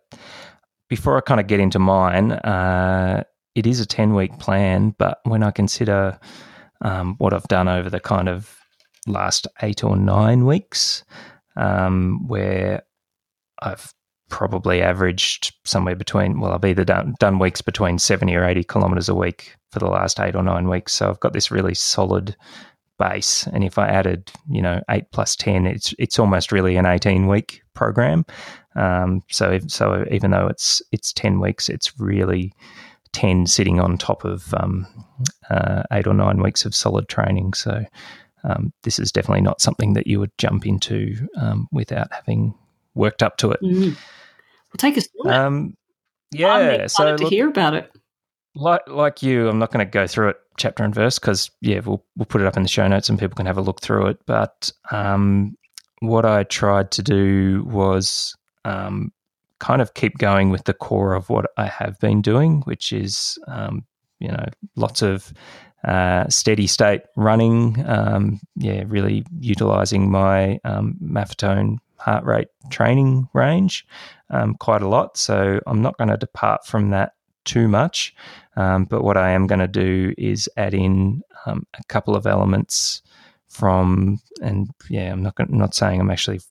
[0.87, 5.19] before I kind of get into mine, uh, it is a ten week plan, but
[5.25, 6.19] when I consider
[6.81, 8.55] um, what I've done over the kind of
[9.07, 11.03] last eight or nine weeks,
[11.55, 12.83] um, where
[13.61, 13.93] I've
[14.29, 19.09] probably averaged somewhere between, well, I've either done, done weeks between 70 or 80 kilometers
[19.09, 20.93] a week for the last eight or nine weeks.
[20.93, 22.35] So I've got this really solid
[22.97, 23.47] base.
[23.47, 27.27] And if I added, you know, eight plus 10, it's, it's almost really an 18
[27.27, 28.25] week program.
[28.75, 32.53] Um, so, if, so even though it's, it's 10 weeks, it's really,
[33.13, 34.85] 10 sitting on top of um,
[35.49, 37.53] uh, eight or nine weeks of solid training.
[37.53, 37.83] So
[38.43, 42.53] um, this is definitely not something that you would jump into um, without having
[42.95, 43.59] worked up to it.
[43.61, 43.95] Mm.
[43.95, 45.75] Well, take us through um,
[46.31, 47.91] Yeah, I'm so to look, hear about it.
[48.55, 51.79] Like like you, I'm not going to go through it chapter and verse because yeah,
[51.79, 53.81] we'll we'll put it up in the show notes and people can have a look
[53.81, 54.19] through it.
[54.25, 55.55] But um,
[55.99, 59.11] what I tried to do was um,
[59.59, 63.37] kind of keep going with the core of what I have been doing, which is,
[63.47, 63.85] um,
[64.19, 64.45] you know,
[64.75, 65.33] lots of
[65.83, 67.83] uh, steady state running.
[67.87, 73.85] Um, yeah, really utilizing my um, Maffetone heart rate training range
[74.29, 75.17] um, quite a lot.
[75.17, 77.13] So I'm not going to depart from that
[77.45, 78.13] too much.
[78.55, 82.27] Um, but what I am going to do is add in um, a couple of
[82.27, 83.01] elements
[83.47, 86.41] from, and yeah, I'm not gonna, not saying I'm actually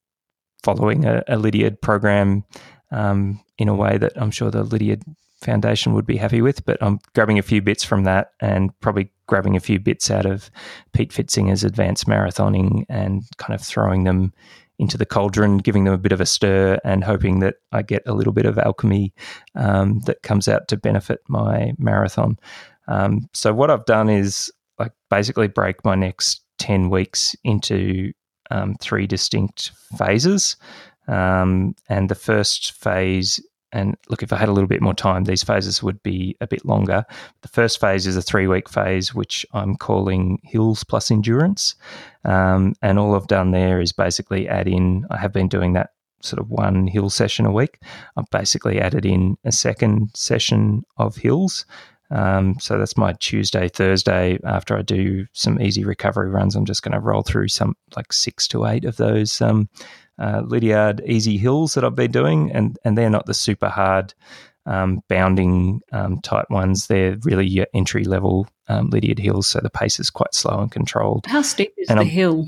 [0.63, 2.45] following a, a Lydiard program
[2.91, 5.03] um, in a way that I'm sure the Lydiard
[5.43, 6.65] Foundation would be happy with.
[6.65, 10.27] But I'm grabbing a few bits from that and probably grabbing a few bits out
[10.27, 10.51] of
[10.93, 14.33] Pete Pfitzinger's advanced marathoning and kind of throwing them
[14.79, 18.03] into the cauldron, giving them a bit of a stir, and hoping that I get
[18.07, 19.13] a little bit of alchemy
[19.57, 22.39] um, that comes out to benefit my marathon.
[22.87, 28.13] Um, so what I've done is like basically break my next ten weeks into
[28.51, 30.57] um, three distinct phases.
[31.09, 33.41] Um, and the first phase,
[33.73, 36.47] and look, if I had a little bit more time, these phases would be a
[36.47, 37.05] bit longer.
[37.43, 41.75] The first phase is a three week phase, which I'm calling Hills Plus Endurance.
[42.25, 45.91] Um, and all I've done there is basically add in, I have been doing that
[46.23, 47.79] sort of one hill session a week.
[48.17, 51.65] I've basically added in a second session of hills.
[52.11, 54.39] Um, so that's my Tuesday, Thursday.
[54.45, 58.13] After I do some easy recovery runs, I'm just going to roll through some like
[58.13, 59.69] six to eight of those um,
[60.19, 64.15] uh, Lydiard easy hills that I've been doing, and and they're not the super hard
[64.67, 66.87] um, bounding um, type ones.
[66.87, 70.71] They're really your entry level um, Lydiard hills, so the pace is quite slow and
[70.71, 71.27] controlled.
[71.27, 72.47] How steep is and the I'm, hill?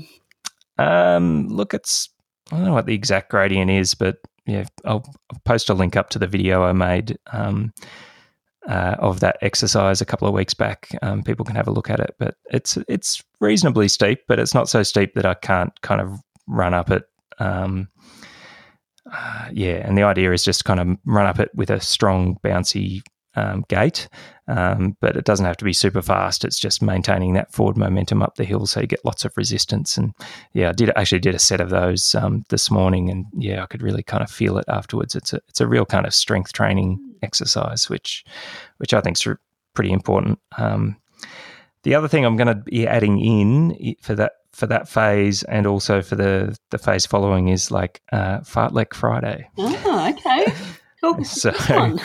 [0.77, 2.09] Um, look, it's
[2.51, 5.95] I don't know what the exact gradient is, but yeah, I'll, I'll post a link
[5.95, 7.17] up to the video I made.
[7.31, 7.73] Um,
[8.67, 10.89] uh, of that exercise a couple of weeks back.
[11.01, 14.53] Um, people can have a look at it, but it's it's reasonably steep, but it's
[14.53, 17.03] not so steep that I can't kind of run up it
[17.41, 17.89] um,
[19.11, 22.37] uh, yeah, and the idea is just kind of run up it with a strong,
[22.43, 23.01] bouncy
[23.35, 24.07] um, gait,
[24.47, 26.45] um, but it doesn't have to be super fast.
[26.45, 29.97] It's just maintaining that forward momentum up the hill, so you get lots of resistance.
[29.97, 30.13] And
[30.53, 33.65] yeah, I did actually did a set of those um, this morning, and yeah, I
[33.65, 35.15] could really kind of feel it afterwards.
[35.15, 38.23] It's a it's a real kind of strength training exercise, which
[38.77, 39.35] which I think is
[39.73, 40.39] pretty important.
[40.57, 41.00] Um,
[41.83, 45.65] the other thing I'm going to be adding in for that for that phase and
[45.65, 49.49] also for the the phase following is like uh, Fartlek Friday.
[49.57, 50.53] Oh, okay.
[51.01, 51.23] Cool.
[51.23, 51.49] so,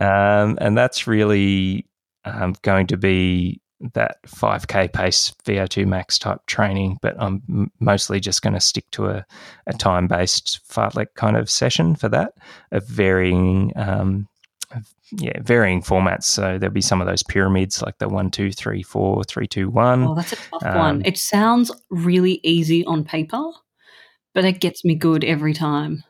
[0.00, 1.86] um, and that's really
[2.24, 3.60] um, going to be
[3.94, 8.84] that 5k pace VO2 max type training, but I'm m- mostly just going to stick
[8.92, 9.26] to a,
[9.66, 12.32] a time based fartlek kind of session for that
[12.70, 14.28] of varying um,
[15.12, 16.24] yeah, varying formats.
[16.24, 19.68] So there'll be some of those pyramids like the one, two, three, four, three, two,
[19.70, 20.04] one.
[20.04, 21.02] Oh, that's a tough um, one.
[21.04, 23.42] It sounds really easy on paper,
[24.34, 26.04] but it gets me good every time.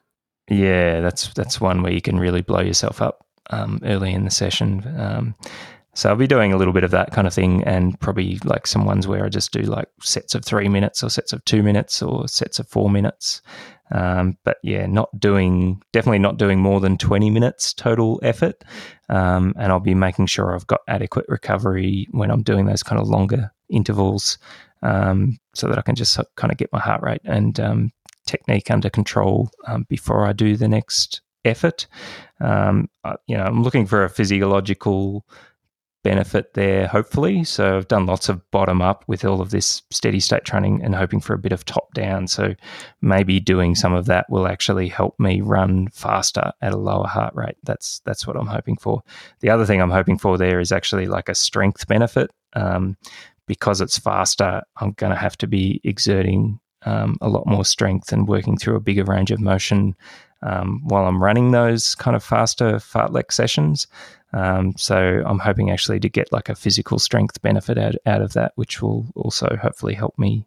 [0.49, 4.31] Yeah, that's that's one where you can really blow yourself up um, early in the
[4.31, 4.83] session.
[4.99, 5.35] Um,
[5.95, 8.67] so I'll be doing a little bit of that kind of thing, and probably like
[8.67, 11.63] some ones where I just do like sets of three minutes, or sets of two
[11.63, 13.43] minutes, or sets of four minutes.
[13.93, 18.65] Um, but yeah, not doing definitely not doing more than twenty minutes total effort,
[19.09, 23.01] um, and I'll be making sure I've got adequate recovery when I'm doing those kind
[23.01, 24.39] of longer intervals,
[24.83, 27.93] um, so that I can just kind of get my heart rate and um,
[28.27, 31.87] technique under control um, before I do the next effort.
[32.41, 32.89] Um,
[33.27, 35.27] you know, I'm looking for a physiological
[36.03, 37.45] benefit there, hopefully.
[37.45, 40.95] So I've done lots of bottom up with all of this steady state training and
[40.95, 42.27] hoping for a bit of top down.
[42.27, 42.55] So
[43.01, 47.35] maybe doing some of that will actually help me run faster at a lower heart
[47.35, 47.57] rate.
[47.65, 49.03] That's that's what I'm hoping for.
[49.41, 52.31] The other thing I'm hoping for there is actually like a strength benefit.
[52.55, 52.97] Um,
[53.47, 58.13] because it's faster, I'm going to have to be exerting um, a lot more strength
[58.13, 59.95] and working through a bigger range of motion
[60.43, 63.87] um, while I'm running those kind of faster fartlek sessions.
[64.33, 68.33] Um, so I'm hoping actually to get like a physical strength benefit out, out of
[68.33, 70.47] that, which will also hopefully help me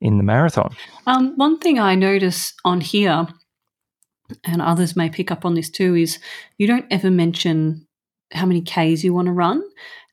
[0.00, 0.74] in the marathon.
[1.06, 3.26] Um, one thing I notice on here,
[4.44, 6.18] and others may pick up on this too, is
[6.56, 7.86] you don't ever mention
[8.32, 9.62] how many Ks you want to run.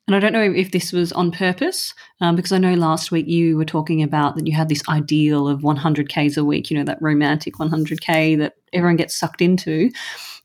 [0.08, 3.28] And I don't know if this was on purpose, um, because I know last week
[3.28, 6.78] you were talking about that you had this ideal of 100 Ks a week, you
[6.78, 9.90] know, that romantic 100K that everyone gets sucked into.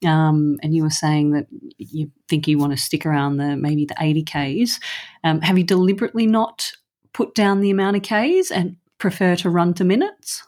[0.06, 1.46] Um, and you were saying that
[1.76, 4.80] you think you want to stick around the maybe the 80 Ks.
[5.24, 6.72] Um, have you deliberately not
[7.12, 10.42] put down the amount of Ks and prefer to run to minutes?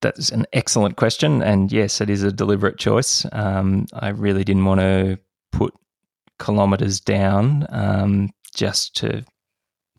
[0.00, 1.42] That's an excellent question.
[1.42, 3.26] And yes, it is a deliberate choice.
[3.32, 5.18] Um, I really didn't want to
[5.50, 5.74] put
[6.38, 9.24] kilometers down um, just to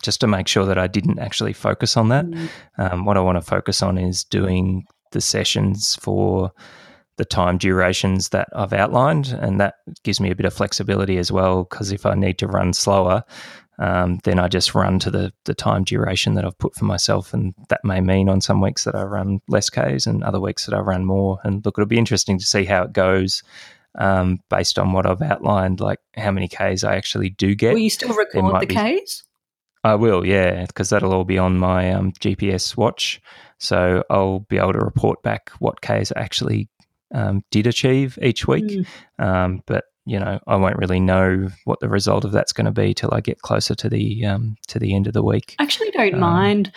[0.02, 2.24] just to make sure that I didn't actually focus on that.
[2.24, 2.48] Mm.
[2.78, 6.52] Um, what I want to focus on is doing the sessions for
[7.18, 9.74] the time durations that I've outlined, and that
[10.04, 11.64] gives me a bit of flexibility as well.
[11.64, 13.24] Because if I need to run slower,
[13.78, 17.34] um, then I just run to the the time duration that I've put for myself,
[17.34, 20.64] and that may mean on some weeks that I run less Ks, and other weeks
[20.64, 21.38] that I run more.
[21.44, 23.42] And look, it'll be interesting to see how it goes
[23.98, 27.72] um, based on what I've outlined, like how many Ks I actually do get.
[27.72, 29.24] Will you still record the be, Ks?
[29.82, 33.20] I will, yeah, because that'll all be on my um, GPS watch.
[33.58, 36.68] So I'll be able to report back what Ks I actually
[37.14, 38.86] um, did achieve each week.
[39.18, 39.62] Mm.
[39.66, 42.94] but you know, I won't really know what the result of that's going to be
[42.94, 45.54] till I get closer to the um, to the end of the week.
[45.58, 46.72] I actually don't um, mind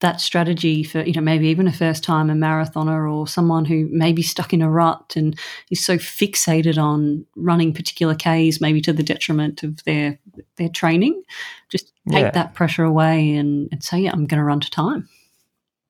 [0.00, 3.88] that strategy for you know maybe even a first time a marathoner or someone who
[3.90, 5.38] may be stuck in a rut and
[5.70, 10.18] is so fixated on running particular Ks maybe to the detriment of their
[10.56, 11.22] their training
[11.70, 12.30] just take yeah.
[12.30, 15.08] that pressure away and, and say yeah I'm going to run to time.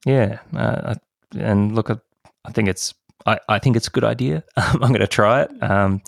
[0.04, 0.94] Yeah uh,
[1.36, 1.96] and look I,
[2.44, 2.94] I think it's
[3.26, 4.44] I, I think it's a good idea.
[4.56, 5.62] I'm going to try it.
[5.62, 6.00] Um,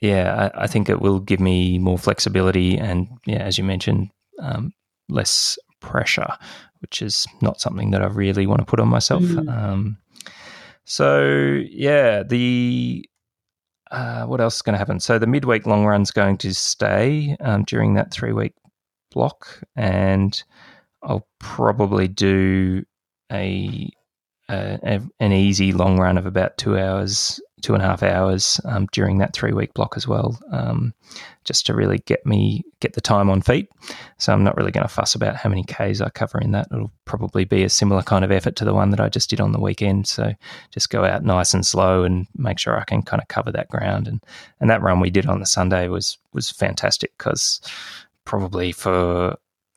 [0.00, 4.10] yeah I, I, think it will give me more flexibility and yeah as you mentioned
[4.38, 4.72] um,
[5.08, 6.36] less pressure
[6.80, 9.22] which is not something that I really want to put on myself.
[9.22, 9.48] Mm.
[9.48, 9.98] Um,
[10.84, 13.06] so yeah, the
[13.90, 15.00] uh, what else is going to happen?
[15.00, 18.54] So the midweek long run is going to stay um, during that three week
[19.10, 20.42] block, and
[21.02, 22.84] I'll probably do
[23.32, 23.90] a,
[24.48, 28.86] a, an easy long run of about two hours two and a half hours um,
[28.92, 30.94] during that three week block as well, um,
[31.44, 33.68] just to really get me get the time on feet.
[34.18, 36.68] So I'm not really going to fuss about how many Ks I cover in that.
[36.72, 39.40] It'll probably be a similar kind of effort to the one that I just did
[39.40, 40.06] on the weekend.
[40.06, 40.32] So
[40.70, 43.68] just go out nice and slow and make sure I can kind of cover that
[43.68, 44.08] ground.
[44.08, 44.22] And
[44.60, 47.60] and that run we did on the Sunday was was fantastic because
[48.24, 49.36] probably for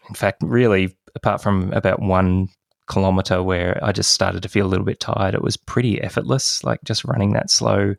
[0.10, 2.50] in fact really apart from about one
[2.88, 5.36] kilometer where I just started to feel a little bit tired.
[5.36, 7.96] It was pretty effortless, like just running that slow,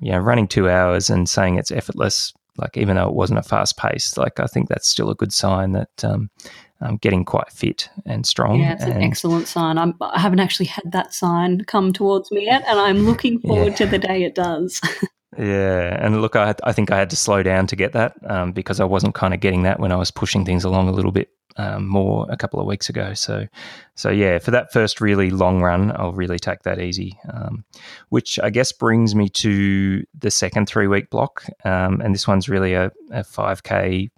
[0.00, 3.42] you know, running two hours and saying it's effortless, like even though it wasn't a
[3.42, 6.30] fast pace, like I think that's still a good sign that um,
[6.80, 8.60] I'm getting quite fit and strong.
[8.60, 9.78] Yeah, it's an excellent sign.
[9.78, 13.40] I'm, I have not actually had that sign come towards me yet, and I'm looking
[13.46, 13.76] forward yeah.
[13.76, 14.80] to the day it does.
[15.38, 18.14] Yeah, and look, I had, I think I had to slow down to get that
[18.28, 20.92] um, because I wasn't kind of getting that when I was pushing things along a
[20.92, 23.14] little bit um, more a couple of weeks ago.
[23.14, 23.46] So,
[23.94, 27.16] so yeah, for that first really long run, I'll really take that easy.
[27.32, 27.64] Um,
[28.08, 32.48] which I guess brings me to the second three week block, um, and this one's
[32.48, 32.90] really a
[33.24, 34.10] five k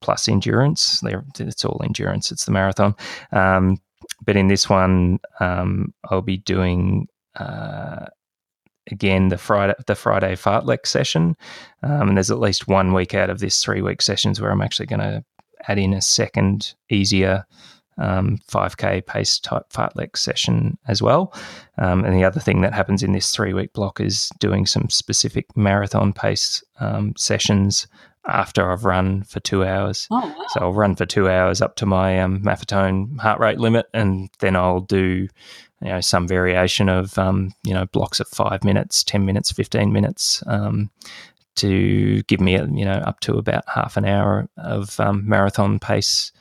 [0.00, 1.02] plus endurance.
[1.40, 2.30] It's all endurance.
[2.30, 2.94] It's the marathon,
[3.32, 3.78] um,
[4.24, 7.08] but in this one, um, I'll be doing.
[7.34, 8.06] Uh,
[8.90, 11.36] again the Friday the Friday fartlek session,
[11.82, 14.62] um, and there's at least one week out of this three week sessions where I'm
[14.62, 15.24] actually going to
[15.68, 17.44] add in a second easier
[17.98, 21.34] um, 5k pace type fartlek session as well.
[21.78, 24.88] Um, and the other thing that happens in this three week block is doing some
[24.90, 27.86] specific marathon pace um, sessions
[28.26, 30.06] after I've run for two hours.
[30.10, 30.44] Oh, wow.
[30.48, 34.30] So I'll run for two hours up to my um, Maffetone heart rate limit, and
[34.40, 35.28] then I'll do
[35.80, 39.92] you know some variation of um, you know blocks of five minutes, ten minutes, fifteen
[39.92, 40.42] minutes.
[40.46, 40.90] Um,
[41.54, 46.32] to give me, you know, up to about half an hour of um, marathon pace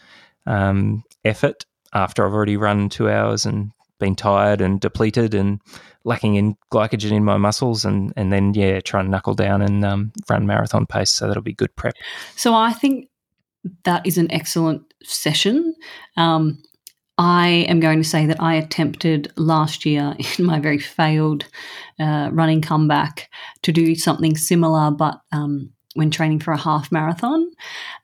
[0.46, 3.72] um, effort after I've already run two hours and
[4.02, 5.62] been tired and depleted and
[6.04, 9.86] lacking in glycogen in my muscles and and then yeah try and knuckle down and
[9.86, 11.94] um, run marathon pace so that'll be good prep.
[12.36, 13.08] So i think
[13.84, 15.76] that is an excellent session.
[16.18, 16.62] Um,
[17.18, 21.46] i am going to say that i attempted last year in my very failed
[22.00, 23.30] uh, running comeback
[23.62, 27.52] to do something similar but um, when training for a half marathon.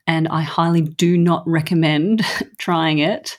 [0.06, 2.24] And i highly do not recommend
[2.58, 3.38] trying it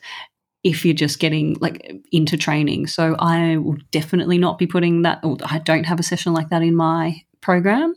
[0.64, 2.86] if you're just getting like into training.
[2.86, 6.48] So I will definitely not be putting that, or I don't have a session like
[6.50, 7.94] that in my program.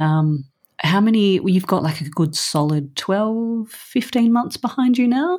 [0.00, 0.44] Um,
[0.78, 5.38] how many, you've got like a good solid 12, 15 months behind you now?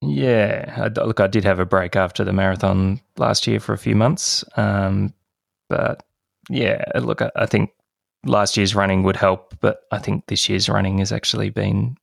[0.00, 0.74] Yeah.
[0.76, 3.94] I, look, I did have a break after the marathon last year for a few
[3.94, 4.44] months.
[4.56, 5.14] Um,
[5.68, 6.02] but
[6.50, 7.70] yeah, look, I, I think
[8.26, 11.96] last year's running would help, but I think this year's running has actually been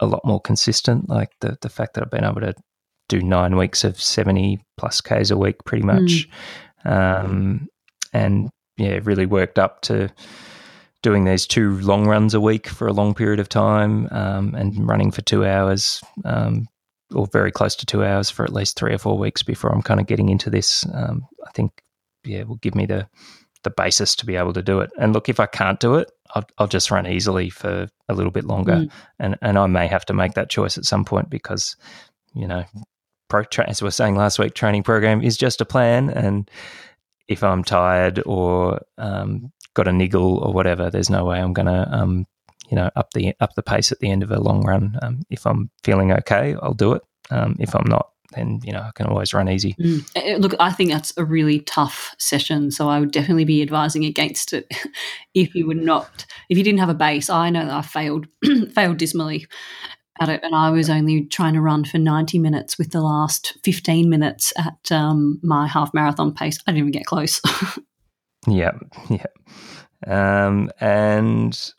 [0.00, 1.08] a lot more consistent.
[1.08, 2.54] Like the the fact that I've been able to
[3.08, 6.28] do nine weeks of 70 plus Ks a week pretty much.
[6.84, 7.24] Mm.
[7.24, 7.68] Um,
[8.12, 10.12] and yeah, really worked up to
[11.02, 14.88] doing these two long runs a week for a long period of time um, and
[14.88, 16.66] running for two hours um,
[17.14, 19.82] or very close to two hours for at least three or four weeks before I'm
[19.82, 20.86] kind of getting into this.
[20.92, 21.82] Um, I think,
[22.24, 23.08] yeah, will give me the
[23.62, 24.90] the basis to be able to do it.
[24.96, 28.30] And look, if I can't do it, I'll, I'll just run easily for a little
[28.30, 28.90] bit longer, mm.
[29.18, 31.76] and and I may have to make that choice at some point because,
[32.34, 32.64] you know,
[33.28, 36.10] pro, as we were saying last week, training program is just a plan.
[36.10, 36.50] And
[37.28, 41.66] if I'm tired or um, got a niggle or whatever, there's no way I'm going
[41.66, 42.26] to, um,
[42.68, 44.98] you know, up the up the pace at the end of a long run.
[45.02, 47.02] Um, if I'm feeling okay, I'll do it.
[47.30, 49.74] Um, if I'm not, then you know I can always run easy.
[49.74, 50.40] Mm.
[50.40, 54.52] Look, I think that's a really tough session, so I would definitely be advising against
[54.52, 54.72] it
[55.34, 57.30] if you were not, if you didn't have a base.
[57.30, 58.26] I know that I failed
[58.72, 59.46] failed dismally
[60.20, 63.56] at it, and I was only trying to run for 90 minutes with the last
[63.64, 66.58] 15 minutes at um, my half marathon pace.
[66.66, 67.40] I didn't even get close.
[68.46, 68.72] yeah,
[69.08, 69.26] yeah.
[70.06, 71.72] Um, and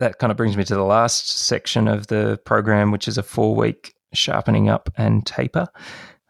[0.00, 3.22] that kind of brings me to the last section of the program, which is a
[3.22, 5.66] four week sharpening up and taper.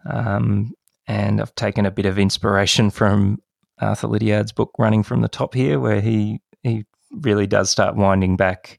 [0.09, 0.73] Um,
[1.07, 3.41] and I've taken a bit of inspiration from
[3.81, 8.37] Arthur Lydiard's book, Running from the Top, here, where he, he really does start winding
[8.37, 8.79] back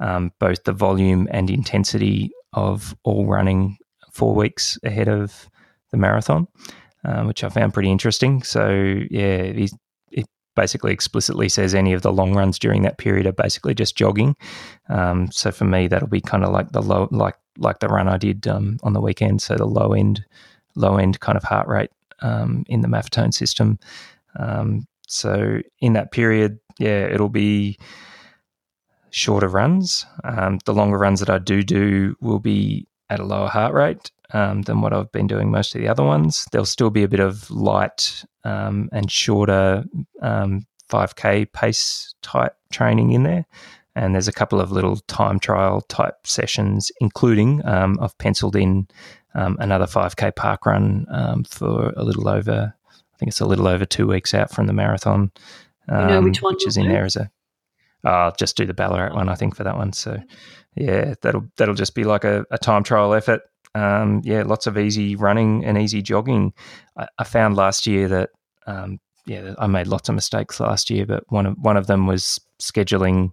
[0.00, 3.78] um, both the volume and intensity of all running
[4.12, 5.48] four weeks ahead of
[5.90, 6.46] the marathon,
[7.04, 8.42] um, which I found pretty interesting.
[8.42, 8.68] So,
[9.10, 9.70] yeah, it
[10.58, 14.34] basically explicitly says any of the long runs during that period are basically just jogging.
[14.88, 18.08] Um, so for me, that'll be kind of like the low, like like the run
[18.08, 19.40] I did um, on the weekend.
[19.40, 20.24] So the low end,
[20.74, 21.90] low end kind of heart rate
[22.22, 23.78] um, in the Maffetone system.
[24.36, 27.78] Um, so in that period, yeah, it'll be
[29.10, 30.06] shorter runs.
[30.24, 34.10] Um, the longer runs that I do do will be at a lower heart rate
[34.32, 36.46] um, than what I've been doing most of the other ones.
[36.52, 39.84] There'll still be a bit of light um, and shorter
[40.22, 43.46] 5K um, pace type training in there.
[43.94, 48.86] And there's a couple of little time trial type sessions, including um, I've penciled in
[49.34, 51.06] um, another 5K park run
[51.48, 54.72] for a little over, I think it's a little over two weeks out from the
[54.72, 55.32] marathon.
[55.90, 57.30] you know which one which is in there as a
[58.04, 59.92] I'll just do the Ballarat one, I think, for that one.
[59.92, 60.18] So,
[60.76, 63.42] yeah, that'll that'll just be like a, a time trial effort.
[63.74, 66.52] Um, yeah, lots of easy running and easy jogging.
[66.96, 68.30] I, I found last year that
[68.66, 72.06] um, yeah, I made lots of mistakes last year, but one of one of them
[72.06, 73.32] was scheduling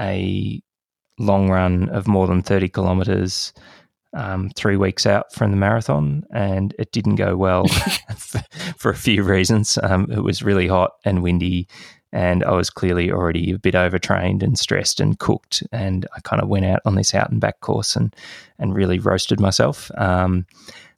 [0.00, 0.60] a
[1.18, 3.52] long run of more than thirty kilometres
[4.14, 7.66] um, three weeks out from the marathon, and it didn't go well
[8.16, 8.40] for,
[8.76, 9.78] for, a few reasons.
[9.82, 11.68] Um, it was really hot and windy,
[12.14, 15.64] and I was clearly already a bit overtrained and stressed and cooked.
[15.72, 18.14] And I kind of went out on this out and back course and
[18.58, 19.90] and really roasted myself.
[19.98, 20.46] Um,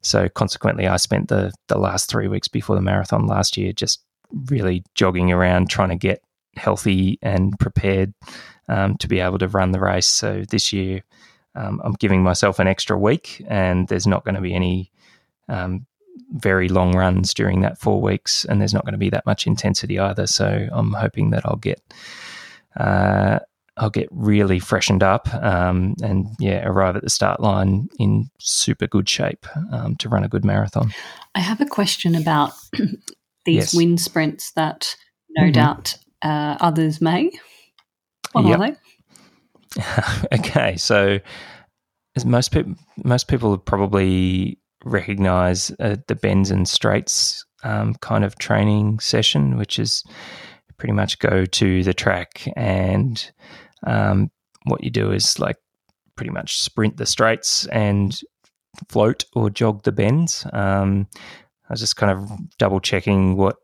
[0.02, 4.02] so consequently, I spent the the last three weeks before the marathon last year just
[4.50, 6.22] really jogging around trying to get
[6.56, 8.12] healthy and prepared
[8.68, 10.06] um, to be able to run the race.
[10.06, 11.02] So this year,
[11.54, 14.92] um, I'm giving myself an extra week, and there's not going to be any
[15.48, 15.86] um,
[16.32, 19.46] very long runs during that four weeks, and there's not going to be that much
[19.46, 20.26] intensity either.
[20.26, 21.80] So I'm hoping that I'll get.
[22.76, 23.38] Uh,
[23.78, 28.86] I'll get really freshened up um, and yeah, arrive at the start line in super
[28.86, 30.92] good shape um, to run a good marathon.
[31.34, 32.52] I have a question about
[33.44, 33.74] these yes.
[33.74, 34.96] wind sprints that
[35.36, 35.52] no mm-hmm.
[35.52, 37.30] doubt uh, others may.
[38.32, 38.60] What yep.
[38.60, 38.76] are they?
[40.38, 41.18] okay, so
[42.16, 48.39] as most people most people probably recognise uh, the bends and straights um, kind of
[48.39, 50.05] training session, which is
[50.78, 53.32] pretty much go to the track and
[53.87, 54.30] um,
[54.64, 55.57] what you do is like
[56.16, 58.20] pretty much sprint the straights and
[58.89, 60.47] float or jog the bends.
[60.53, 61.09] Um,
[61.68, 63.57] I was just kind of double checking what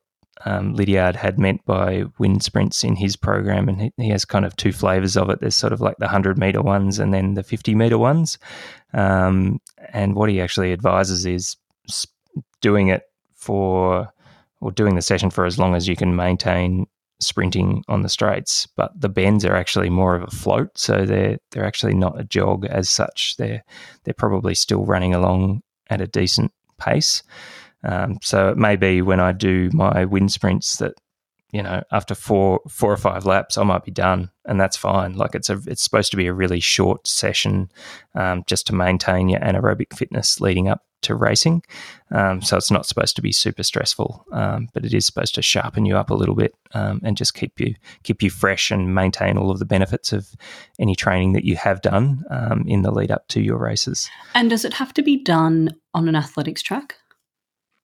[0.44, 4.44] um, Lydiard had meant by wind sprints in his program, and he, he, has kind
[4.44, 5.40] of two flavors of it.
[5.40, 8.38] There's sort of like the 100 meter ones and then the 50 meter ones.
[8.92, 9.60] Um,
[9.92, 11.56] and what he actually advises is
[12.60, 13.02] doing it
[13.34, 14.08] for
[14.60, 16.86] or doing the session for as long as you can maintain
[17.22, 21.38] sprinting on the straights, but the bends are actually more of a float, so they're
[21.50, 23.36] they're actually not a jog as such.
[23.36, 23.62] They're
[24.04, 27.22] they're probably still running along at a decent pace.
[27.84, 30.94] Um, so it may be when I do my wind sprints that
[31.52, 35.14] you know after four four or five laps I might be done, and that's fine.
[35.14, 37.70] Like it's a it's supposed to be a really short session
[38.14, 41.62] um, just to maintain your anaerobic fitness leading up to racing.
[42.10, 45.42] Um, so it's not supposed to be super stressful, um, but it is supposed to
[45.42, 48.94] sharpen you up a little bit um, and just keep you keep you fresh and
[48.94, 50.28] maintain all of the benefits of
[50.78, 54.08] any training that you have done um, in the lead up to your races.
[54.34, 56.96] And does it have to be done on an athletics track?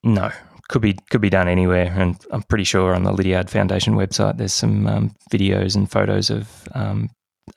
[0.03, 0.31] No,
[0.69, 4.37] could be could be done anywhere, and I'm pretty sure on the Lydiard Foundation website
[4.37, 7.11] there's some um, videos and photos of um,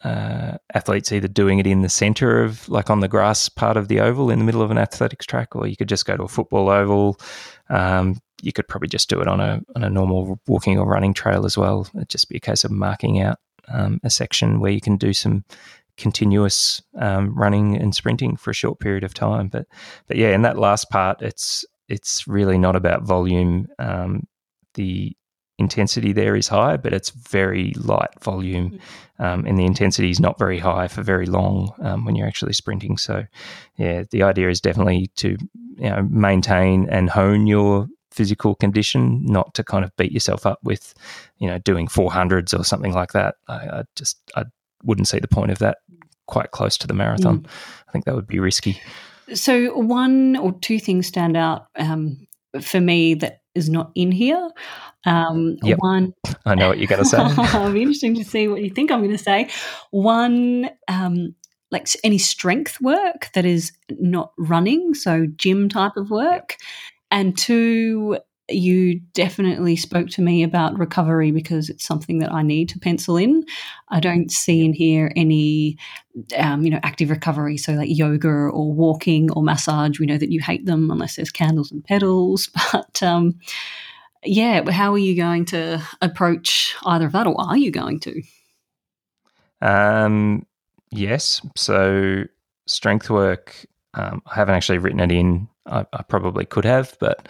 [0.04, 3.88] uh, athletes either doing it in the center of like on the grass part of
[3.88, 6.24] the oval in the middle of an athletics track, or you could just go to
[6.24, 7.20] a football oval.
[7.70, 11.14] Um, you could probably just do it on a on a normal walking or running
[11.14, 11.88] trail as well.
[11.96, 13.38] It'd just be a case of marking out
[13.68, 15.46] um, a section where you can do some
[15.98, 19.48] continuous um, running and sprinting for a short period of time.
[19.50, 19.68] But
[20.08, 23.68] but yeah, in that last part, it's it's really not about volume.
[23.78, 24.28] Um,
[24.76, 25.16] the
[25.58, 28.80] intensity there is high, but it's very light volume, mm.
[29.26, 32.54] um, and the intensity is not very high for very long um, when you're actually
[32.54, 32.98] sprinting.
[32.98, 33.26] So,
[33.78, 35.38] yeah, the idea is definitely to
[35.78, 40.60] you know, maintain and hone your physical condition, not to kind of beat yourself up
[40.64, 40.94] with,
[41.38, 43.36] you know, doing 400s or something like that.
[43.48, 44.46] I, I just I
[44.84, 45.78] wouldn't see the point of that
[46.28, 47.40] quite close to the marathon.
[47.40, 47.50] Mm.
[47.88, 48.82] I think that would be risky.
[49.34, 52.28] So, one or two things stand out um,
[52.62, 54.50] for me that is not in here.
[55.06, 55.80] Um, yep.
[55.80, 56.14] One,
[56.46, 57.18] I know what you're going to say.
[57.26, 59.50] It'll be interesting to see what you think I'm going to say.
[59.92, 61.36] One, um,
[61.72, 66.58] like any strength work that is not running, so gym type of work.
[67.10, 68.20] And two,
[68.56, 73.18] you definitely spoke to me about recovery because it's something that I need to pencil
[73.18, 73.46] in.
[73.90, 75.78] I don't see in here any,
[76.38, 77.58] um, you know, active recovery.
[77.58, 80.00] So like yoga or walking or massage.
[80.00, 82.50] We know that you hate them unless there's candles and petals.
[82.72, 83.40] But um,
[84.24, 88.22] yeah, how are you going to approach either of that, or are you going to?
[89.62, 90.46] Um,
[90.92, 91.42] yes.
[91.56, 92.26] So
[92.68, 93.66] strength work.
[93.94, 95.48] Um, I haven't actually written it in.
[95.66, 97.28] I, I probably could have, but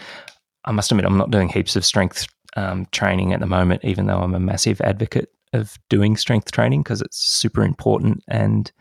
[0.65, 4.05] I must admit, I'm not doing heaps of strength um, training at the moment, even
[4.05, 8.71] though I'm a massive advocate of doing strength training because it's super important and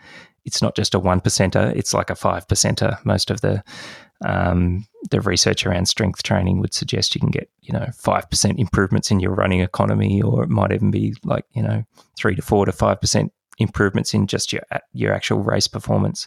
[0.45, 3.03] it's not just a one percenter; it's like a five percenter.
[3.05, 3.62] Most of the
[4.24, 8.59] um, the research around strength training would suggest you can get you know five percent
[8.59, 11.85] improvements in your running economy, or it might even be like you know
[12.16, 16.27] three to four to five percent improvements in just your your actual race performance.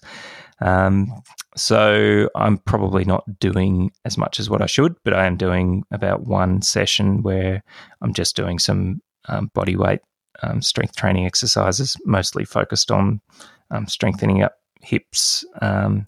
[0.62, 1.12] Um,
[1.56, 5.84] so I'm probably not doing as much as what I should, but I am doing
[5.92, 7.64] about one session where
[8.02, 10.02] I'm just doing some um, body weight
[10.42, 13.22] um, strength training exercises, mostly focused on
[13.72, 16.08] um, strengthening up hips um,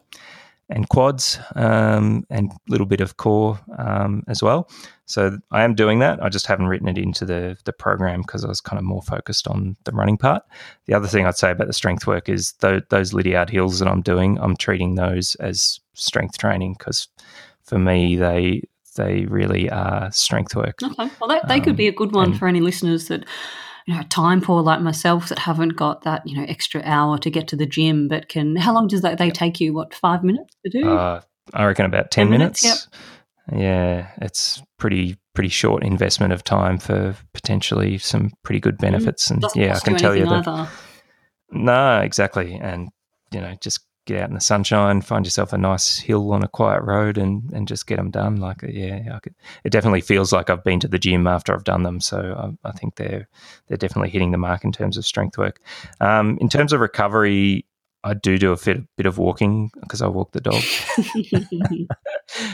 [0.70, 4.70] and quads um, and a little bit of core um, as well.
[5.06, 6.24] So I am doing that.
[6.24, 9.04] I just haven't written it into the the program because I was kind of more
[9.04, 10.44] focused on the running part.
[10.88, 13.88] The other thing I'd say about the strength work is th- those Lydiard hills that
[13.88, 17.08] I'm doing, I'm treating those as strength training because
[17.64, 18.64] for me they
[18.96, 20.82] they really are strength work.
[20.82, 23.26] Okay, well that, they could be a good one um, for any listeners that
[23.86, 27.30] you know time poor like myself that haven't got that you know extra hour to
[27.30, 29.74] get to the gym, but can how long does that they take you?
[29.74, 30.90] What five minutes to do?
[30.90, 31.22] Uh,
[31.54, 32.64] I reckon about ten, 10 minutes.
[32.64, 32.88] minutes.
[32.92, 33.02] Yep
[33.52, 38.94] yeah, it's pretty pretty short investment of time for potentially some pretty good mm-hmm.
[38.94, 39.30] benefits.
[39.30, 40.70] And yeah, I can tell you that.
[41.52, 42.90] No, exactly, and
[43.32, 46.48] you know, just get out in the sunshine, find yourself a nice hill on a
[46.48, 48.38] quiet road, and and just get them done.
[48.38, 51.84] Like yeah, could, it definitely feels like I've been to the gym after I've done
[51.84, 52.00] them.
[52.00, 53.28] So I, I think they're
[53.68, 55.60] they're definitely hitting the mark in terms of strength work.
[56.00, 57.66] Um, in terms of recovery,
[58.06, 60.62] I do do a bit, bit of walking because I walk the dog.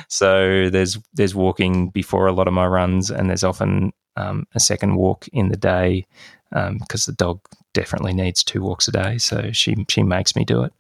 [0.08, 4.60] so there's there's walking before a lot of my runs, and there's often um, a
[4.60, 6.08] second walk in the day
[6.52, 7.42] because um, the dog
[7.74, 9.18] definitely needs two walks a day.
[9.18, 10.74] So she she makes me do it.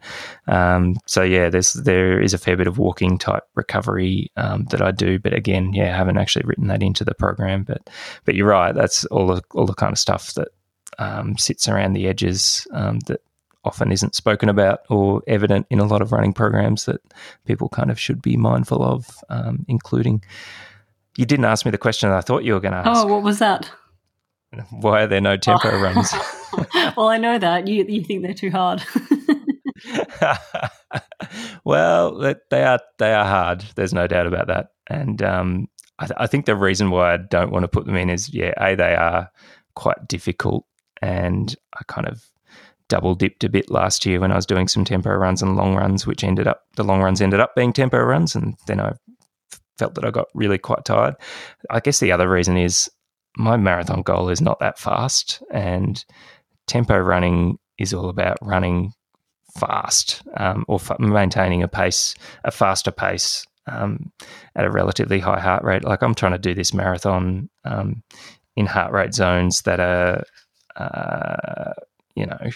[0.47, 4.81] Um, so yeah, there's there is a fair bit of walking type recovery um, that
[4.81, 7.63] I do, but again, yeah, I haven't actually written that into the program.
[7.63, 7.89] But
[8.25, 10.49] but you're right, that's all the all the kind of stuff that
[10.99, 13.21] um, sits around the edges um, that
[13.63, 16.99] often isn't spoken about or evident in a lot of running programs that
[17.45, 20.23] people kind of should be mindful of, um, including.
[21.17, 23.03] You didn't ask me the question I thought you were going to ask.
[23.03, 23.69] Oh, what was that?
[24.71, 25.81] Why are there no tempo oh.
[25.81, 26.13] runs?
[26.97, 27.67] well, I know that.
[27.67, 28.83] You, you think they're too hard.
[31.63, 33.63] well, they are they are hard.
[33.75, 34.67] There's no doubt about that.
[34.89, 35.67] And um,
[35.99, 38.33] I, th- I, think the reason why I don't want to put them in is,
[38.33, 39.29] yeah, a they are
[39.75, 40.65] quite difficult,
[41.01, 42.23] and I kind of
[42.89, 45.75] double dipped a bit last year when I was doing some tempo runs and long
[45.75, 48.93] runs, which ended up the long runs ended up being tempo runs, and then I
[49.77, 51.15] felt that I got really quite tired.
[51.69, 52.89] I guess the other reason is
[53.37, 56.03] my marathon goal is not that fast, and
[56.67, 58.93] tempo running is all about running
[59.57, 64.11] fast um, or f- maintaining a pace, a faster pace um,
[64.55, 65.83] at a relatively high heart rate.
[65.83, 68.03] Like I'm trying to do this marathon um,
[68.55, 70.23] in heart rate zones that are
[70.75, 71.73] uh,
[72.15, 72.49] you know,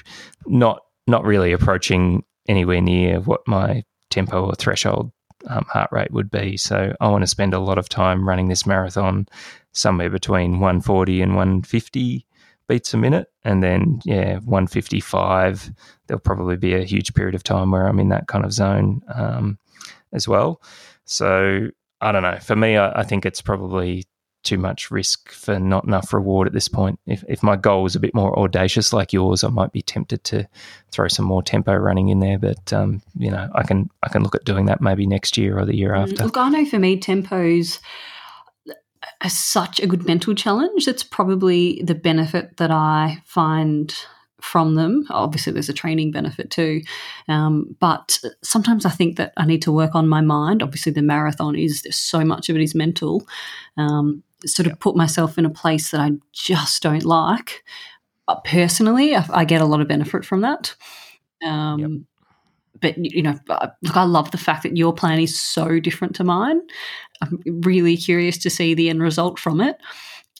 [0.45, 5.11] not not really approaching anywhere near what my tempo or threshold
[5.47, 6.57] um, heart rate would be.
[6.57, 9.27] So I want to spend a lot of time running this marathon
[9.71, 12.25] somewhere between 140 and 150
[12.67, 13.27] beats a minute.
[13.43, 15.71] And then, yeah, 155,
[16.07, 19.01] there'll probably be a huge period of time where I'm in that kind of zone
[19.13, 19.57] um,
[20.13, 20.61] as well.
[21.05, 21.69] So
[22.01, 22.37] I don't know.
[22.39, 24.05] For me, I, I think it's probably
[24.45, 26.99] too much risk for not enough reward at this point.
[27.05, 30.23] If, if my goal was a bit more audacious like yours, I might be tempted
[30.25, 30.47] to
[30.91, 32.39] throw some more tempo running in there.
[32.39, 35.57] But um, you know, I can I can look at doing that maybe next year
[35.57, 36.23] or the year mm, after.
[36.23, 37.79] Look, I know for me, tempos
[39.21, 40.85] are such a good mental challenge.
[40.85, 43.93] That's probably the benefit that I find
[44.45, 45.05] from them.
[45.09, 46.81] Obviously, there's a training benefit too.
[47.27, 50.61] Um, but sometimes I think that I need to work on my mind.
[50.61, 53.27] Obviously, the marathon is, there's so much of it is mental.
[53.77, 57.63] Um, sort of put myself in a place that I just don't like.
[58.27, 60.75] But personally, I, I, get a lot of benefit from that.
[61.45, 61.91] Um, yep.
[62.81, 66.23] But you know, look, I love the fact that your plan is so different to
[66.23, 66.61] mine.
[67.21, 69.77] I'm really curious to see the end result from it.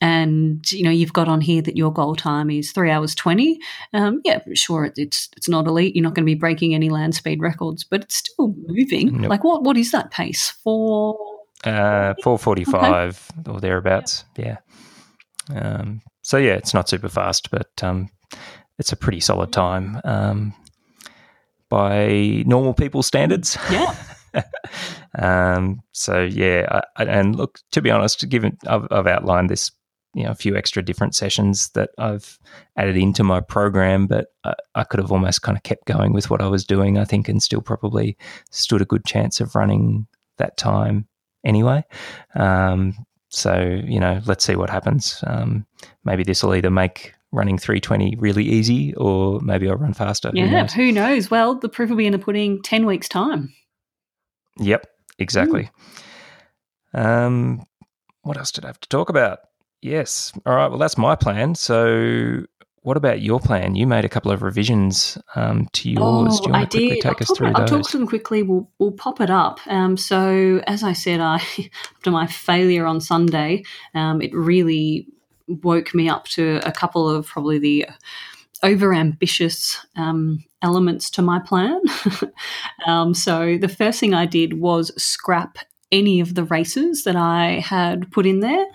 [0.02, 3.60] And you know, you've got on here that your goal time is three hours twenty.
[3.94, 5.96] Um, yeah, sure, it's it's not elite.
[5.96, 9.22] You're not going to be breaking any land speed records, but it's still moving.
[9.22, 9.30] Nope.
[9.30, 11.18] Like what what is that pace for?
[11.66, 13.52] Uh, 445 okay.
[13.52, 14.24] or thereabouts.
[14.38, 14.58] Yeah.
[15.54, 18.10] Um, so, yeah, it's not super fast, but um,
[18.78, 20.54] it's a pretty solid time um,
[21.70, 23.58] by normal people standards.
[23.72, 23.96] Yeah.
[25.18, 26.82] um, so, yeah.
[26.96, 29.72] I, and look, to be honest, given I've, I've outlined this
[30.16, 32.40] you know a few extra different sessions that I've
[32.78, 36.30] added into my program, but I, I, could have almost kind of kept going with
[36.30, 38.18] what I was doing, I think, and still probably
[38.50, 40.08] stood a good chance of running
[40.38, 41.08] that time
[41.44, 41.84] anyway.
[42.34, 45.22] Um, so, you know, let's see what happens.
[45.28, 45.66] Um,
[46.06, 50.32] maybe this will either make running 320 really easy or maybe I'll run faster.
[50.34, 50.74] Yeah, who knows?
[50.74, 51.32] who knows?
[51.32, 53.54] Well, the proof will be in the pudding 10 weeks' time.
[54.60, 54.88] Yep,
[55.20, 55.70] exactly.
[56.94, 57.66] Um,
[58.22, 59.40] what else did I have to talk about?
[59.82, 60.32] Yes.
[60.46, 60.68] All right.
[60.68, 61.56] Well, that's my plan.
[61.56, 62.46] So
[62.86, 63.76] what about your plan?
[63.76, 66.40] You made a couple of revisions um, to yours.
[66.44, 67.02] Oh, I did.
[67.02, 68.44] Take I'll us through I'll talk to them quickly.
[68.44, 69.60] We'll, we'll pop it up.
[69.66, 71.42] Um, so, as I said, I
[71.96, 73.64] after my failure on Sunday,
[73.96, 75.08] um, it really
[75.48, 77.88] woke me up to a couple of probably the
[78.62, 81.82] over ambitious um, elements to my plan.
[82.86, 85.58] Um, so, the first thing I did was scrap
[85.92, 88.66] any of the races that I had put in there.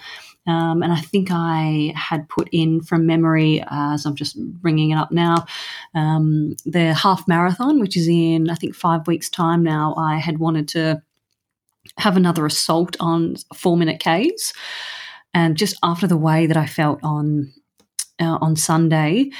[0.51, 4.91] Um, and I think I had put in from memory, uh, as I'm just bringing
[4.91, 5.47] it up now,
[5.95, 9.95] um, the half marathon, which is in, I think, five weeks' time now.
[9.97, 11.03] I had wanted to
[11.99, 14.53] have another assault on four minute Ks.
[15.33, 17.53] And just after the way that I felt on
[18.21, 19.31] uh, on Sunday,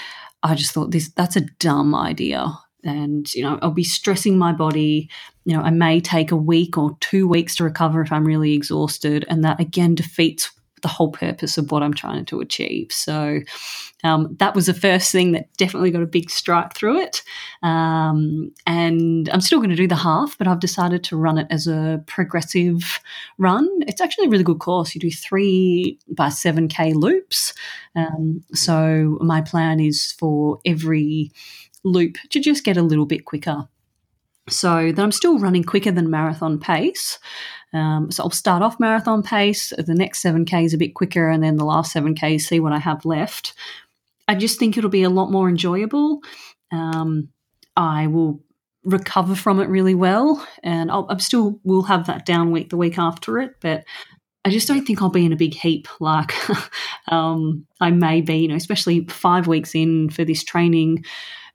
[0.45, 2.47] I just thought this that's a dumb idea.
[2.85, 5.11] And you know, I'll be stressing my body.
[5.45, 8.55] You know, I may take a week or two weeks to recover if I'm really
[8.55, 10.53] exhausted, and that again defeats
[10.83, 12.93] the whole purpose of what I'm trying to achieve.
[12.93, 13.41] So
[14.03, 17.23] um, that was the first thing that definitely got a big strike through it.
[17.63, 21.47] Um, and I'm still going to do the half, but I've decided to run it
[21.51, 23.01] as a progressive
[23.39, 23.69] run.
[23.87, 24.95] It's actually a really good course.
[24.95, 27.53] You do three by 7K loops.
[27.95, 31.33] Um, so my plan is for every
[31.85, 33.69] loop to just get a little bit quicker.
[34.51, 37.19] So that I'm still running quicker than marathon pace.
[37.73, 39.73] Um, so I'll start off marathon pace.
[39.77, 42.79] The next 7K is a bit quicker, and then the last 7K, see what I
[42.79, 43.55] have left.
[44.27, 46.21] I just think it'll be a lot more enjoyable.
[46.73, 47.29] Um,
[47.77, 48.43] I will
[48.85, 52.77] recover from it really well, and I'll, I'm still will have that down week the
[52.77, 53.85] week after it, but
[54.45, 56.33] I just don't think I'll be in a big heap like
[57.09, 61.05] um, I may be, you know, especially five weeks in for this training,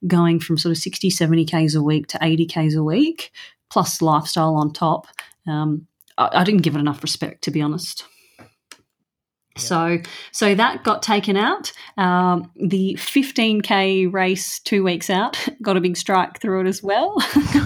[0.06, 3.32] going from sort of 60, 70 Ks a week to 80 Ks a week,
[3.70, 5.06] plus lifestyle on top.
[5.46, 5.86] Um,
[6.18, 8.04] I, I didn't give it enough respect, to be honest.
[9.56, 9.98] So,
[10.32, 11.72] so that got taken out.
[11.96, 17.16] Um, the 15k race two weeks out got a big strike through it as well.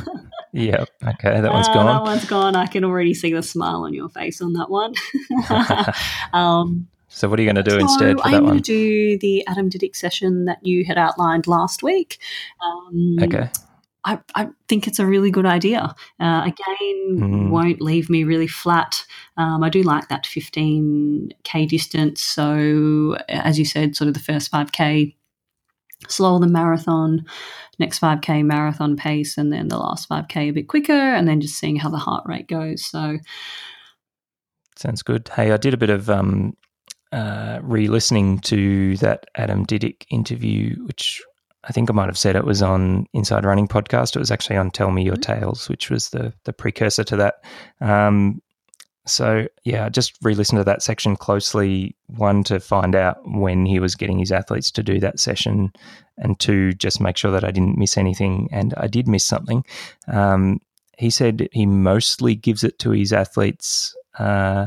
[0.52, 0.84] yeah.
[1.02, 1.86] Okay, that one's uh, gone.
[1.86, 2.56] That one's gone.
[2.56, 4.94] I can already see the smile on your face on that one.
[6.32, 8.34] um, so, what are you going to do so instead for that one?
[8.34, 12.18] I'm going to do the Adam Didyk session that you had outlined last week.
[12.64, 13.50] Um, okay.
[14.04, 15.94] I, I, think it's a really good idea.
[16.20, 17.50] Uh, again, mm.
[17.50, 19.04] won't leave me really flat.
[19.36, 22.22] Um, I do like that 15k distance.
[22.22, 25.14] So, as you said, sort of the first 5k
[26.08, 27.26] slower than marathon,
[27.80, 31.58] next 5k marathon pace, and then the last 5k a bit quicker, and then just
[31.58, 32.86] seeing how the heart rate goes.
[32.86, 33.18] So,
[34.76, 35.28] sounds good.
[35.34, 36.56] Hey, I did a bit of um,
[37.12, 41.22] uh, re-listening to that Adam Didyk interview, which
[41.64, 44.16] I think I might have said it was on Inside Running podcast.
[44.16, 45.40] It was actually on Tell Me Your mm-hmm.
[45.40, 47.44] Tales, which was the the precursor to that.
[47.80, 48.40] Um,
[49.06, 51.96] so yeah, just re-listened to that section closely.
[52.06, 55.72] One to find out when he was getting his athletes to do that session,
[56.16, 58.48] and two just make sure that I didn't miss anything.
[58.52, 59.64] And I did miss something.
[60.06, 60.60] Um,
[60.96, 64.66] he said he mostly gives it to his athletes uh,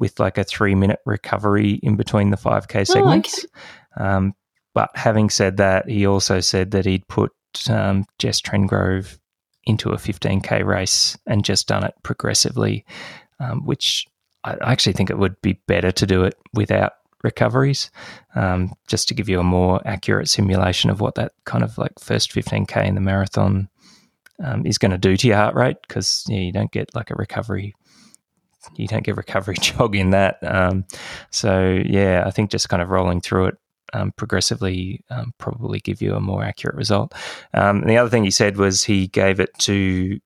[0.00, 3.46] with like a three-minute recovery in between the five k segments.
[3.96, 4.10] Oh, okay.
[4.10, 4.34] um,
[4.74, 7.32] but having said that, he also said that he'd put
[7.68, 9.18] um, Jess Trengrove
[9.64, 12.84] into a 15k race and just done it progressively,
[13.38, 14.06] um, which
[14.44, 16.92] I actually think it would be better to do it without
[17.22, 17.90] recoveries,
[18.34, 21.92] um, just to give you a more accurate simulation of what that kind of like
[22.00, 23.68] first 15k in the marathon
[24.42, 27.10] um, is going to do to your heart rate because yeah, you don't get like
[27.10, 27.74] a recovery.
[28.76, 30.38] You don't get recovery jog in that.
[30.42, 30.84] Um,
[31.30, 33.58] so, yeah, I think just kind of rolling through it
[33.92, 37.14] um, progressively um, probably give you a more accurate result.
[37.54, 40.20] Um, the other thing he said was he gave it to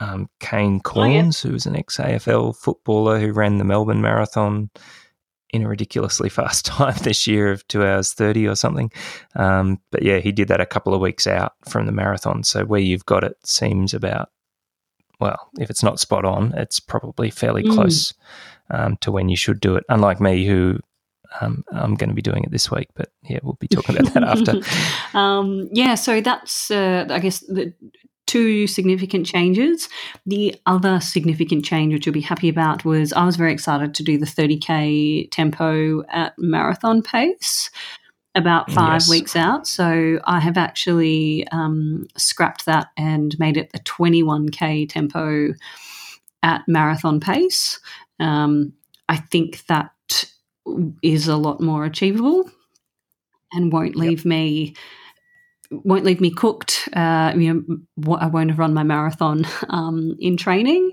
[0.00, 1.48] um, Kane Cornes, oh, yeah.
[1.48, 4.70] who was an ex AFL footballer who ran the Melbourne Marathon
[5.50, 8.90] in a ridiculously fast time this year of two hours 30 or something.
[9.36, 12.42] Um, but yeah, he did that a couple of weeks out from the marathon.
[12.42, 14.30] So where you've got it seems about,
[15.20, 17.74] well, if it's not spot on, it's probably fairly mm.
[17.74, 18.14] close
[18.70, 19.84] um, to when you should do it.
[19.88, 20.78] Unlike me, who
[21.40, 24.14] um, I'm going to be doing it this week, but yeah, we'll be talking about
[24.14, 24.60] that after.
[25.18, 27.72] um, yeah, so that's, uh, I guess, the
[28.26, 29.88] two significant changes.
[30.26, 34.02] The other significant change, which you'll be happy about, was I was very excited to
[34.02, 37.70] do the 30k tempo at marathon pace
[38.34, 39.10] about five yes.
[39.10, 39.66] weeks out.
[39.66, 45.54] So I have actually um, scrapped that and made it a 21k tempo
[46.42, 47.78] at marathon pace.
[48.18, 48.72] Um,
[49.08, 49.92] I think that
[51.02, 52.50] is a lot more achievable
[53.52, 54.26] and won't leave yep.
[54.26, 54.74] me
[55.84, 56.88] won't leave me cooked.
[56.92, 60.92] Uh, you know, I won't have run my marathon um, in training,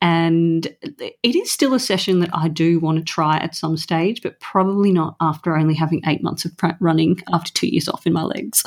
[0.00, 4.22] and it is still a session that I do want to try at some stage,
[4.22, 8.12] but probably not after only having eight months of running after two years off in
[8.12, 8.62] my legs.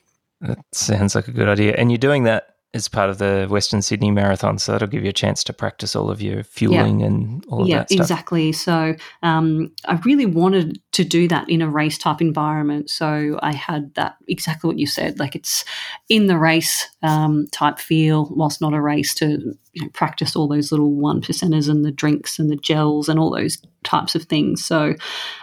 [0.40, 3.80] that sounds like a good idea, and you're doing that as part of the Western
[3.80, 4.58] Sydney Marathon.
[4.58, 7.06] So that'll give you a chance to practice all of your fueling yeah.
[7.06, 7.96] and all of yeah, that stuff.
[7.96, 8.52] Yeah, exactly.
[8.52, 12.90] So um, I really wanted to do that in a race type environment.
[12.90, 15.20] So I had that exactly what you said.
[15.20, 15.64] Like it's
[16.08, 20.48] in the race um, type feel, whilst not a race to you know, practice all
[20.48, 24.24] those little one percenters and the drinks and the gels and all those types of
[24.24, 24.64] things.
[24.64, 24.94] So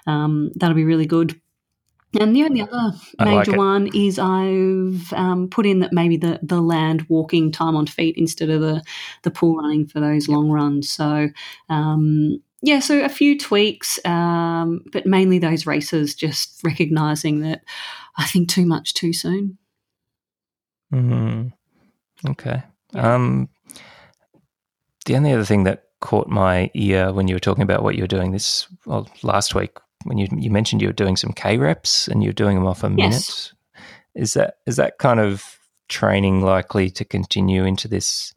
[0.05, 1.40] um, that'll be really good.
[2.19, 6.39] And the only other major like one is I've um, put in that maybe the,
[6.43, 8.83] the land walking time on feet instead of the,
[9.23, 10.89] the pool running for those long runs.
[10.89, 11.29] So,
[11.69, 17.63] um, yeah, so a few tweaks, um, but mainly those races, just recognizing that
[18.17, 19.57] I think too much too soon.
[20.93, 21.47] Mm-hmm.
[22.31, 22.61] Okay.
[22.93, 23.47] Um,
[25.05, 28.03] the only other thing that caught my ear when you were talking about what you
[28.03, 31.57] were doing this well, last week when you you mentioned you were doing some K
[31.57, 33.11] reps and you're doing them off a minute.
[33.13, 33.53] Yes.
[34.13, 38.33] Is that is that kind of training likely to continue into this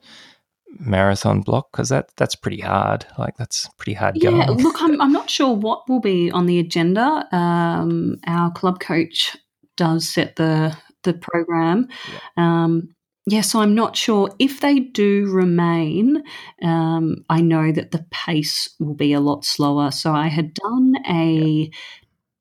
[0.80, 4.58] marathon block because that that's pretty hard like that's pretty hard yeah going.
[4.58, 9.36] look I'm, I'm not sure what will be on the agenda um, our club coach
[9.76, 12.18] does set the the program yeah.
[12.64, 12.93] um,
[13.26, 16.22] yeah, so I'm not sure if they do remain.
[16.62, 19.90] Um, I know that the pace will be a lot slower.
[19.90, 21.70] So I had done a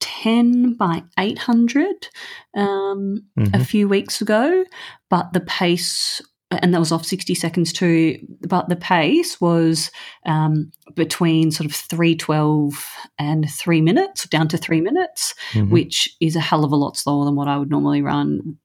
[0.02, 2.10] 10 by 800
[2.56, 3.56] um, mm-hmm.
[3.56, 4.66] a few weeks ago,
[5.10, 6.22] but the pace,
[6.52, 9.90] and that was off 60 seconds too, but the pace was
[10.26, 15.72] um, between sort of 312 and three minutes, down to three minutes, mm-hmm.
[15.72, 18.58] which is a hell of a lot slower than what I would normally run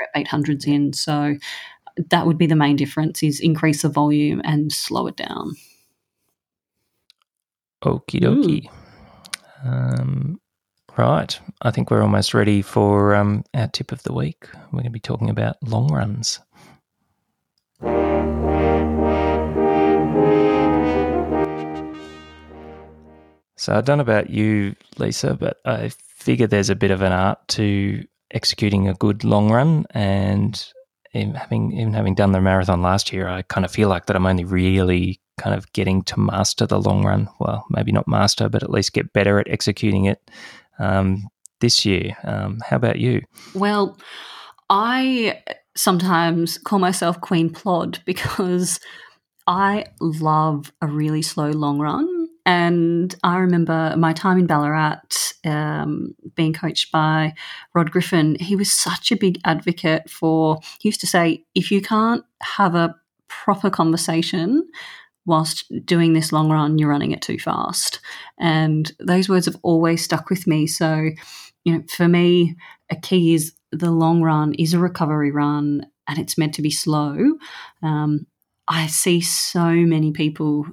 [0.00, 0.92] um, 800s in.
[0.92, 1.36] So
[2.10, 5.54] that would be the main difference is increase the volume and slow it down.
[7.84, 8.70] Okie dokie.
[9.64, 10.40] Um,
[10.96, 11.38] Right.
[11.60, 14.46] I think we're almost ready for um, our tip of the week.
[14.54, 16.40] We're going to be talking about long runs.
[23.58, 27.12] So I don't know about you, Lisa, but I figure there's a bit of an
[27.12, 29.86] art to executing a good long run.
[29.90, 30.64] And
[31.14, 34.26] having even having done the marathon last year, I kind of feel like that I'm
[34.26, 37.28] only really kind of getting to master the long run.
[37.38, 40.30] Well, maybe not master, but at least get better at executing it
[40.78, 41.28] um,
[41.60, 42.16] this year.
[42.24, 43.22] Um, how about you?
[43.54, 43.98] Well,
[44.68, 45.42] I
[45.76, 48.80] sometimes call myself Queen Plod because
[49.46, 52.15] I love a really slow long run.
[52.46, 55.00] And I remember my time in Ballarat
[55.44, 57.34] um, being coached by
[57.74, 58.36] Rod Griffin.
[58.38, 62.76] He was such a big advocate for, he used to say, if you can't have
[62.76, 62.94] a
[63.28, 64.66] proper conversation
[65.26, 68.00] whilst doing this long run, you're running it too fast.
[68.38, 70.68] And those words have always stuck with me.
[70.68, 71.10] So,
[71.64, 72.54] you know, for me,
[72.90, 76.70] a key is the long run is a recovery run and it's meant to be
[76.70, 77.38] slow.
[77.82, 78.26] Um,
[78.68, 80.66] I see so many people,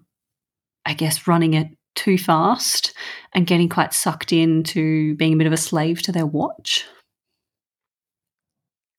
[0.86, 2.94] I guess, running it too fast
[3.34, 6.86] and getting quite sucked into being a bit of a slave to their watch.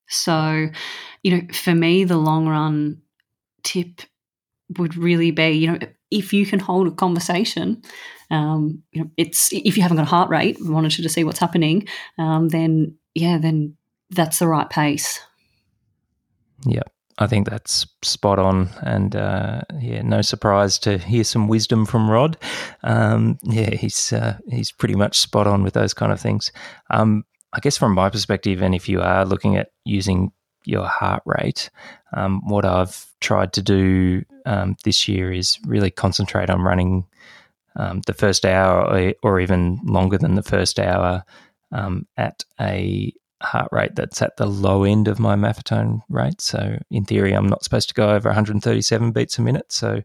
[0.09, 0.69] So,
[1.23, 3.03] you know, for me, the long run
[3.63, 4.03] tip
[4.79, 5.79] would really be, you know,
[6.11, 7.83] if you can hold a conversation,
[8.31, 11.39] um, you know, it's if you haven't got a heart rate, monitor to see what's
[11.39, 11.87] happening,
[12.19, 13.77] um, then yeah, then
[14.11, 15.21] that's the right pace.
[16.67, 16.83] Yeah,
[17.19, 22.11] I think that's spot on, and uh, yeah, no surprise to hear some wisdom from
[22.11, 22.37] Rod.
[22.83, 26.51] Um, yeah, he's uh, he's pretty much spot on with those kind of things.
[26.91, 30.33] Um, I guess from my perspective, and if you are looking at using
[30.65, 31.71] your heart rate.
[32.17, 37.07] Um, what I've tried to do um, this year is really concentrate on running
[37.77, 41.25] um, the first hour or, or, even longer than the first hour
[41.73, 43.13] um, at a
[43.45, 46.41] heart rate that's at the low end of my Maffetone rate.
[46.41, 49.73] So, in theory, I'm not supposed to go over 137 beats a minute.
[49.73, 50.03] So,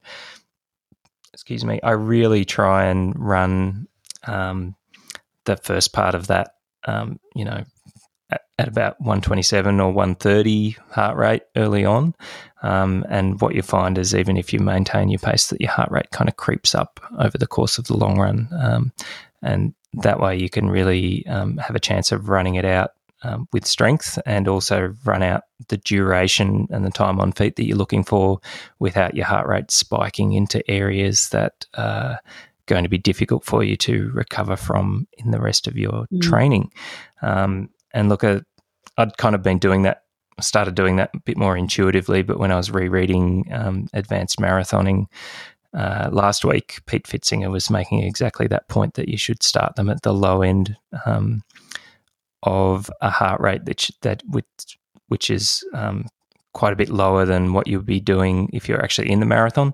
[1.34, 3.88] excuse me, I really try and run
[4.28, 4.76] um,
[5.46, 7.64] the first part of that, um, you know,
[8.30, 12.14] at, at about 127 or 130 heart rate early on.
[12.62, 15.92] Um, and what you find is even if you maintain your pace, that your heart
[15.92, 18.50] rate kind of creeps up over the course of the long run.
[18.52, 18.92] Um,
[19.42, 22.92] and that way you can really um, have a chance of running it out
[23.24, 27.66] um, with strength and also run out the duration and the time on feet that
[27.66, 28.40] you're looking for
[28.80, 32.20] without your heart rate spiking into areas that are
[32.66, 36.22] going to be difficult for you to recover from in the rest of your mm.
[36.22, 36.72] training.
[37.22, 38.44] Um, and look at
[38.98, 40.04] I'd kind of been doing that
[40.40, 45.06] started doing that a bit more intuitively but when I was rereading um, advanced marathoning
[45.74, 49.90] uh, last week Pete Pfitzinger was making exactly that point that you should start them
[49.90, 51.44] at the low end um,
[52.44, 54.78] of a heart rate that that which
[55.08, 56.06] which is um,
[56.54, 59.26] quite a bit lower than what you would be doing if you're actually in the
[59.26, 59.74] marathon.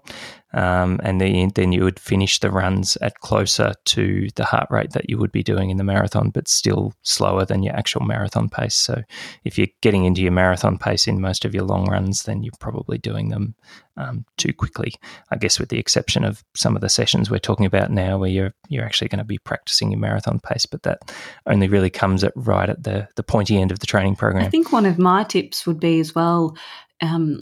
[0.55, 4.91] Um, and then, then you would finish the runs at closer to the heart rate
[4.91, 8.47] that you would be doing in the marathon, but still slower than your actual marathon
[8.47, 8.73] pace.
[8.73, 9.03] So
[9.43, 12.53] if you're getting into your marathon pace in most of your long runs, then you're
[12.57, 13.53] probably doing them
[13.97, 14.95] um, too quickly.
[15.29, 18.29] I guess with the exception of some of the sessions we're talking about now, where
[18.29, 21.11] you're you're actually going to be practicing your marathon pace, but that
[21.47, 24.45] only really comes at right at the the pointy end of the training program.
[24.45, 26.55] I think one of my tips would be as well.
[27.01, 27.41] Um,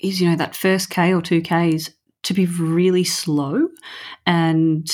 [0.00, 1.90] is you know that first K or two Ks
[2.24, 3.68] to be really slow.
[4.26, 4.88] And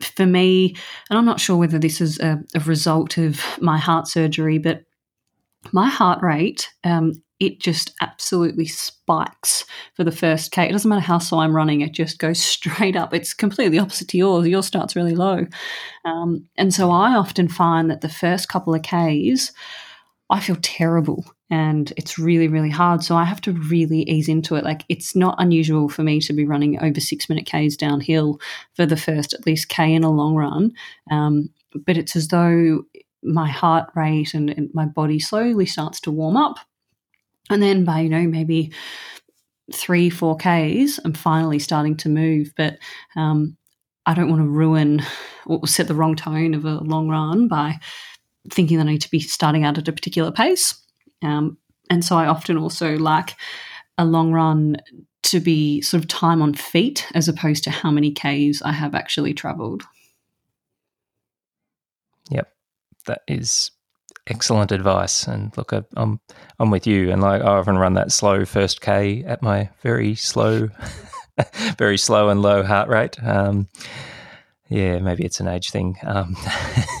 [0.00, 0.76] for me,
[1.08, 4.82] and I'm not sure whether this is a, a result of my heart surgery, but
[5.72, 10.68] my heart rate um, it just absolutely spikes for the first K.
[10.68, 13.12] It doesn't matter how slow I'm running, it just goes straight up.
[13.12, 14.46] It's completely opposite to yours.
[14.46, 15.46] Yours starts really low.
[16.04, 19.52] Um, and so I often find that the first couple of Ks,
[20.28, 23.02] I feel terrible and it's really, really hard.
[23.02, 24.64] So I have to really ease into it.
[24.64, 28.40] Like it's not unusual for me to be running over six minute Ks downhill
[28.74, 30.72] for the first at least K in a long run.
[31.10, 31.50] Um,
[31.86, 32.82] but it's as though
[33.22, 36.58] my heart rate and, and my body slowly starts to warm up
[37.50, 38.72] and then by, you know, maybe
[39.72, 42.52] three, four Ks, I'm finally starting to move.
[42.56, 42.78] But
[43.16, 43.56] um,
[44.06, 45.02] I don't want to ruin
[45.46, 47.78] or set the wrong tone of a long run by
[48.50, 50.74] thinking that I need to be starting out at a particular pace.
[51.22, 51.58] Um,
[51.88, 53.36] and so I often also like
[53.98, 54.76] a long run
[55.22, 58.94] to be sort of time on feet as opposed to how many Ks I have
[58.94, 59.82] actually traveled.
[62.30, 62.52] Yep.
[63.06, 63.70] That is
[64.26, 65.26] excellent advice.
[65.26, 66.20] And look, I'm
[66.58, 67.10] I'm with you.
[67.10, 70.68] And like I often run that slow first K at my very slow,
[71.78, 73.22] very slow and low heart rate.
[73.22, 73.68] Um,
[74.70, 75.96] yeah, maybe it's an age thing.
[76.04, 76.36] Um,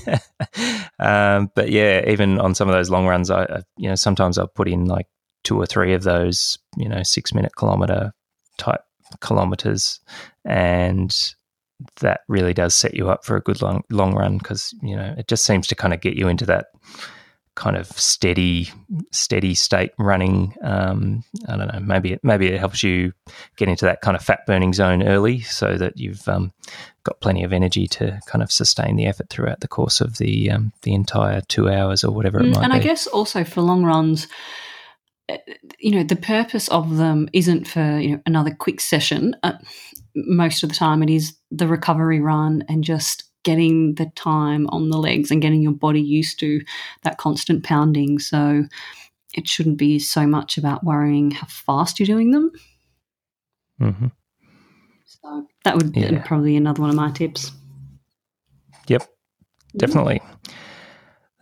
[0.98, 4.36] um, but yeah, even on some of those long runs, I, I you know sometimes
[4.38, 5.06] I'll put in like
[5.44, 8.12] two or three of those you know six minute kilometer
[8.58, 8.82] type
[9.20, 10.00] kilometers
[10.44, 11.34] and
[12.00, 15.14] that really does set you up for a good long long run because you know
[15.16, 16.66] it just seems to kind of get you into that
[17.60, 18.70] kind of steady
[19.12, 20.54] steady state running.
[20.62, 21.78] Um, I don't know.
[21.80, 23.12] Maybe it, maybe it helps you
[23.56, 26.52] get into that kind of fat burning zone early, so that you've um,
[27.04, 30.50] got plenty of energy to kind of sustain the effort throughout the course of the
[30.50, 32.72] um, the entire two hours or whatever it mm, might and be.
[32.72, 34.26] And I guess also for long runs
[35.28, 35.36] eh,
[35.78, 39.52] you know the purpose of them isn't for you know another quick session uh,
[40.14, 44.90] most of the time it is the recovery run and just getting the time on
[44.90, 46.60] the legs and getting your body used to
[47.02, 48.18] that constant pounding.
[48.18, 48.64] So
[49.34, 52.50] it shouldn't be so much about worrying how fast you're doing them.
[53.80, 54.06] Mm-hmm.
[55.04, 56.10] So that would yeah.
[56.10, 57.52] be probably another one of my tips.
[58.88, 59.06] Yep,
[59.76, 60.20] definitely.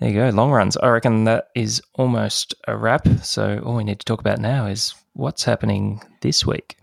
[0.00, 0.28] There you go.
[0.30, 0.76] Long runs.
[0.76, 3.06] I reckon that is almost a wrap.
[3.22, 6.76] So all we need to talk about now is what's happening this week.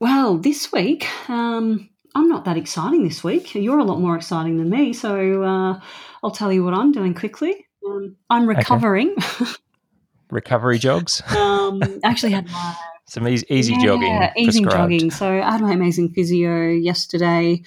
[0.00, 3.54] Well, this week, um, I'm not that exciting this week.
[3.54, 4.92] You're a lot more exciting than me.
[4.92, 5.80] So uh,
[6.22, 7.66] I'll tell you what I'm doing quickly.
[7.86, 9.14] Um, I'm recovering.
[9.18, 9.50] Okay.
[10.30, 11.22] Recovery jogs?
[11.36, 12.76] um, actually had my.
[13.06, 14.28] Some easy, easy yeah, jogging.
[14.36, 14.92] Easy prescribed.
[14.92, 15.10] jogging.
[15.10, 17.60] So I had my amazing physio yesterday.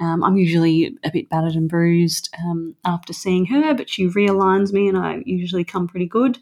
[0.00, 4.72] Um, I'm usually a bit battered and bruised um, after seeing her, but she realigns
[4.72, 6.38] me and I usually come pretty good.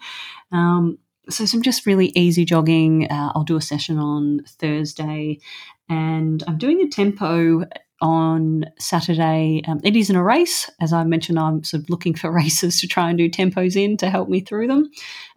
[0.51, 0.97] Um,
[1.29, 3.11] so some just really easy jogging.
[3.11, 5.41] Uh, I'll do a session on Thursday,
[5.89, 7.65] and I'm doing a tempo
[8.01, 9.63] on Saturday.
[9.67, 11.39] Um, it isn't a race, as I mentioned.
[11.39, 14.41] I'm sort of looking for races to try and do tempos in to help me
[14.41, 14.91] through them.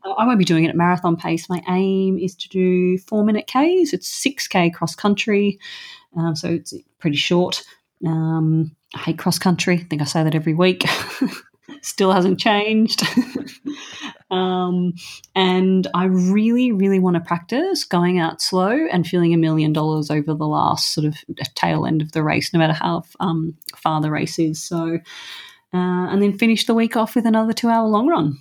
[0.04, 1.49] Uh, I won't be doing it at marathon pace.
[1.49, 3.93] My aim is to do four minute Ks.
[3.93, 5.60] It's six K cross country,
[6.18, 7.64] um, so it's pretty short.
[8.06, 9.76] Um, I hate cross country.
[9.76, 10.84] I think I say that every week.
[11.82, 13.03] Still hasn't changed.
[14.32, 14.93] Um,
[15.36, 20.09] and I really, really want to practice going out slow and feeling a million dollars
[20.09, 21.18] over the last sort of
[21.53, 24.64] tail end of the race, no matter how um, far the race is.
[24.64, 24.99] So,
[25.74, 28.38] uh, and then finish the week off with another two hour long run.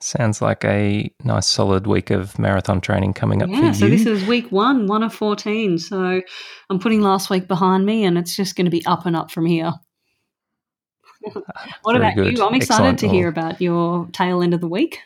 [0.00, 3.62] Sounds like a nice solid week of marathon training coming up for you.
[3.62, 5.78] yeah, so this is week one, one of 14.
[5.78, 6.20] So
[6.70, 9.32] I'm putting last week behind me and it's just going to be up and up
[9.32, 9.72] from here.
[11.82, 12.36] what about good.
[12.36, 12.44] you?
[12.44, 12.98] I'm excited Excellent.
[13.00, 15.00] to hear about your tail end of the week.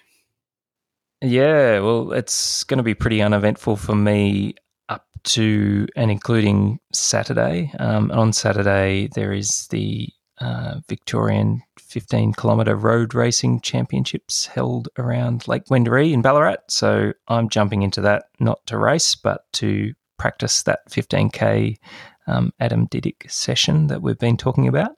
[1.20, 4.56] Yeah, well, it's going to be pretty uneventful for me
[4.88, 7.72] up to and including Saturday.
[7.78, 10.08] Um, on Saturday, there is the
[10.40, 16.56] uh, Victorian 15 kilometre road racing championships held around Lake Wendouree in Ballarat.
[16.68, 21.76] So I'm jumping into that not to race, but to practice that 15k
[22.26, 24.92] um, Adam Didyk session that we've been talking about.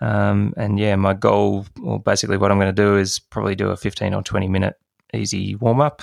[0.00, 3.70] Um, and yeah, my goal, well, basically what I'm going to do is probably do
[3.70, 4.76] a 15 or 20 minute
[5.12, 6.02] easy warm up,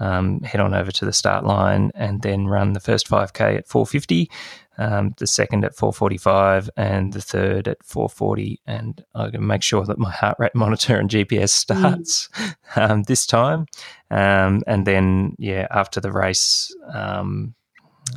[0.00, 3.68] um, head on over to the start line, and then run the first 5K at
[3.68, 4.30] 450,
[4.78, 8.60] um, the second at 445, and the third at 440.
[8.66, 12.28] And I'm going to make sure that my heart rate monitor and GPS starts
[12.74, 13.06] mm.
[13.06, 13.66] this time.
[14.10, 17.54] Um, and then, yeah, after the race, um,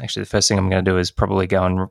[0.02, 1.88] actually the first thing I'm going to do is probably go and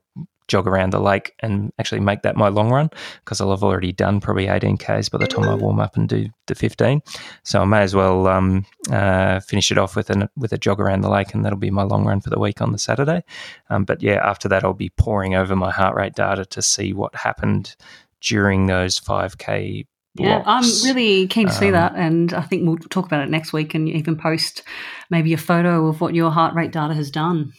[0.46, 2.90] jog around the lake and actually make that my long run
[3.24, 6.08] because I'll have already done probably 18 Ks by the time I warm up and
[6.08, 7.00] do the 15.
[7.44, 10.80] So I may as well um, uh, finish it off with, an, with a jog
[10.80, 13.24] around the lake and that'll be my long run for the week on the Saturday.
[13.70, 16.92] Um, but yeah, after that, I'll be pouring over my heart rate data to see
[16.92, 17.74] what happened
[18.20, 19.86] during those 5K
[20.16, 23.30] Yeah, I'm really keen to see um, that, and I think we'll talk about it
[23.30, 24.62] next week, and even post
[25.10, 27.52] maybe a photo of what your heart rate data has done.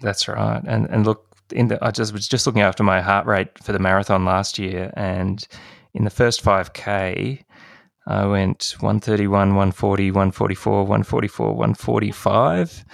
[0.00, 3.26] That's right, and and look, in the I just was just looking after my heart
[3.26, 5.46] rate for the marathon last year, and
[5.94, 7.44] in the first five k,
[8.06, 12.84] I went 131, 140, 144, 144, 145.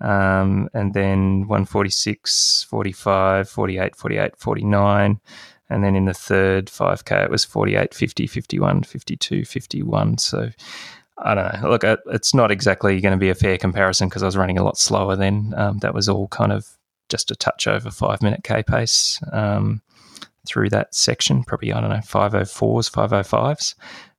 [0.00, 5.20] Um, and then 146, 45, 48, 48, 49.
[5.70, 10.18] And then in the third 5K, it was 48, 50, 51, 52, 51.
[10.18, 10.50] So
[11.22, 11.70] I don't know.
[11.70, 14.64] Look, it's not exactly going to be a fair comparison because I was running a
[14.64, 15.54] lot slower then.
[15.56, 16.66] Um, that was all kind of
[17.08, 19.82] just a touch over five minute K pace um,
[20.46, 23.74] through that section, probably, I don't know, 504s, 505s.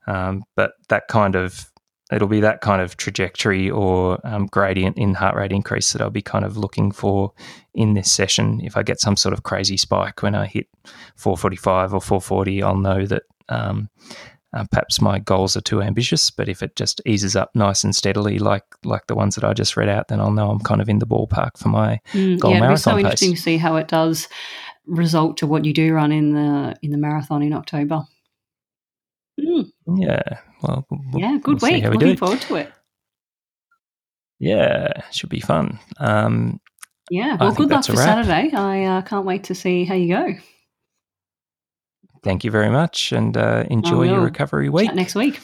[0.06, 1.72] Um, but that kind of
[2.12, 6.10] it'll be that kind of trajectory or um, gradient in heart rate increase that I'll
[6.10, 7.32] be kind of looking for
[7.74, 8.62] in this session.
[8.62, 10.68] If I get some sort of crazy spike when I hit
[11.16, 13.90] 445 or 440, I'll know that um,
[14.54, 16.30] uh, perhaps my goals are too ambitious.
[16.30, 19.54] But if it just eases up nice and steadily, like like the ones that I
[19.54, 22.40] just read out, then I'll know I'm kind of in the ballpark for my mm,
[22.40, 22.70] goal yeah, marathon.
[22.70, 23.04] Yeah, so pace.
[23.04, 24.28] interesting to see how it does
[24.86, 28.04] result to what you do run in the in the marathon in October.
[29.40, 29.72] Mm.
[29.96, 30.40] Yeah.
[30.62, 31.84] Well, we'll, yeah, good we'll week.
[31.84, 32.72] Looking forward to it.
[34.40, 35.80] Yeah, should be fun.
[35.98, 36.60] Um,
[37.10, 37.38] yeah.
[37.40, 38.52] Well, good luck for Saturday.
[38.54, 40.36] I uh, can't wait to see how you go.
[42.24, 45.40] Thank you very much, and uh, enjoy your recovery week Chat next week.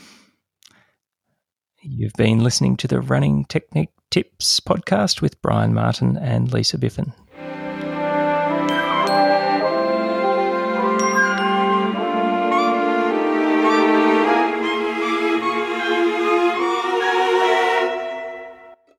[1.81, 7.13] You've been listening to the Running Technique Tips podcast with Brian Martin and Lisa Biffin.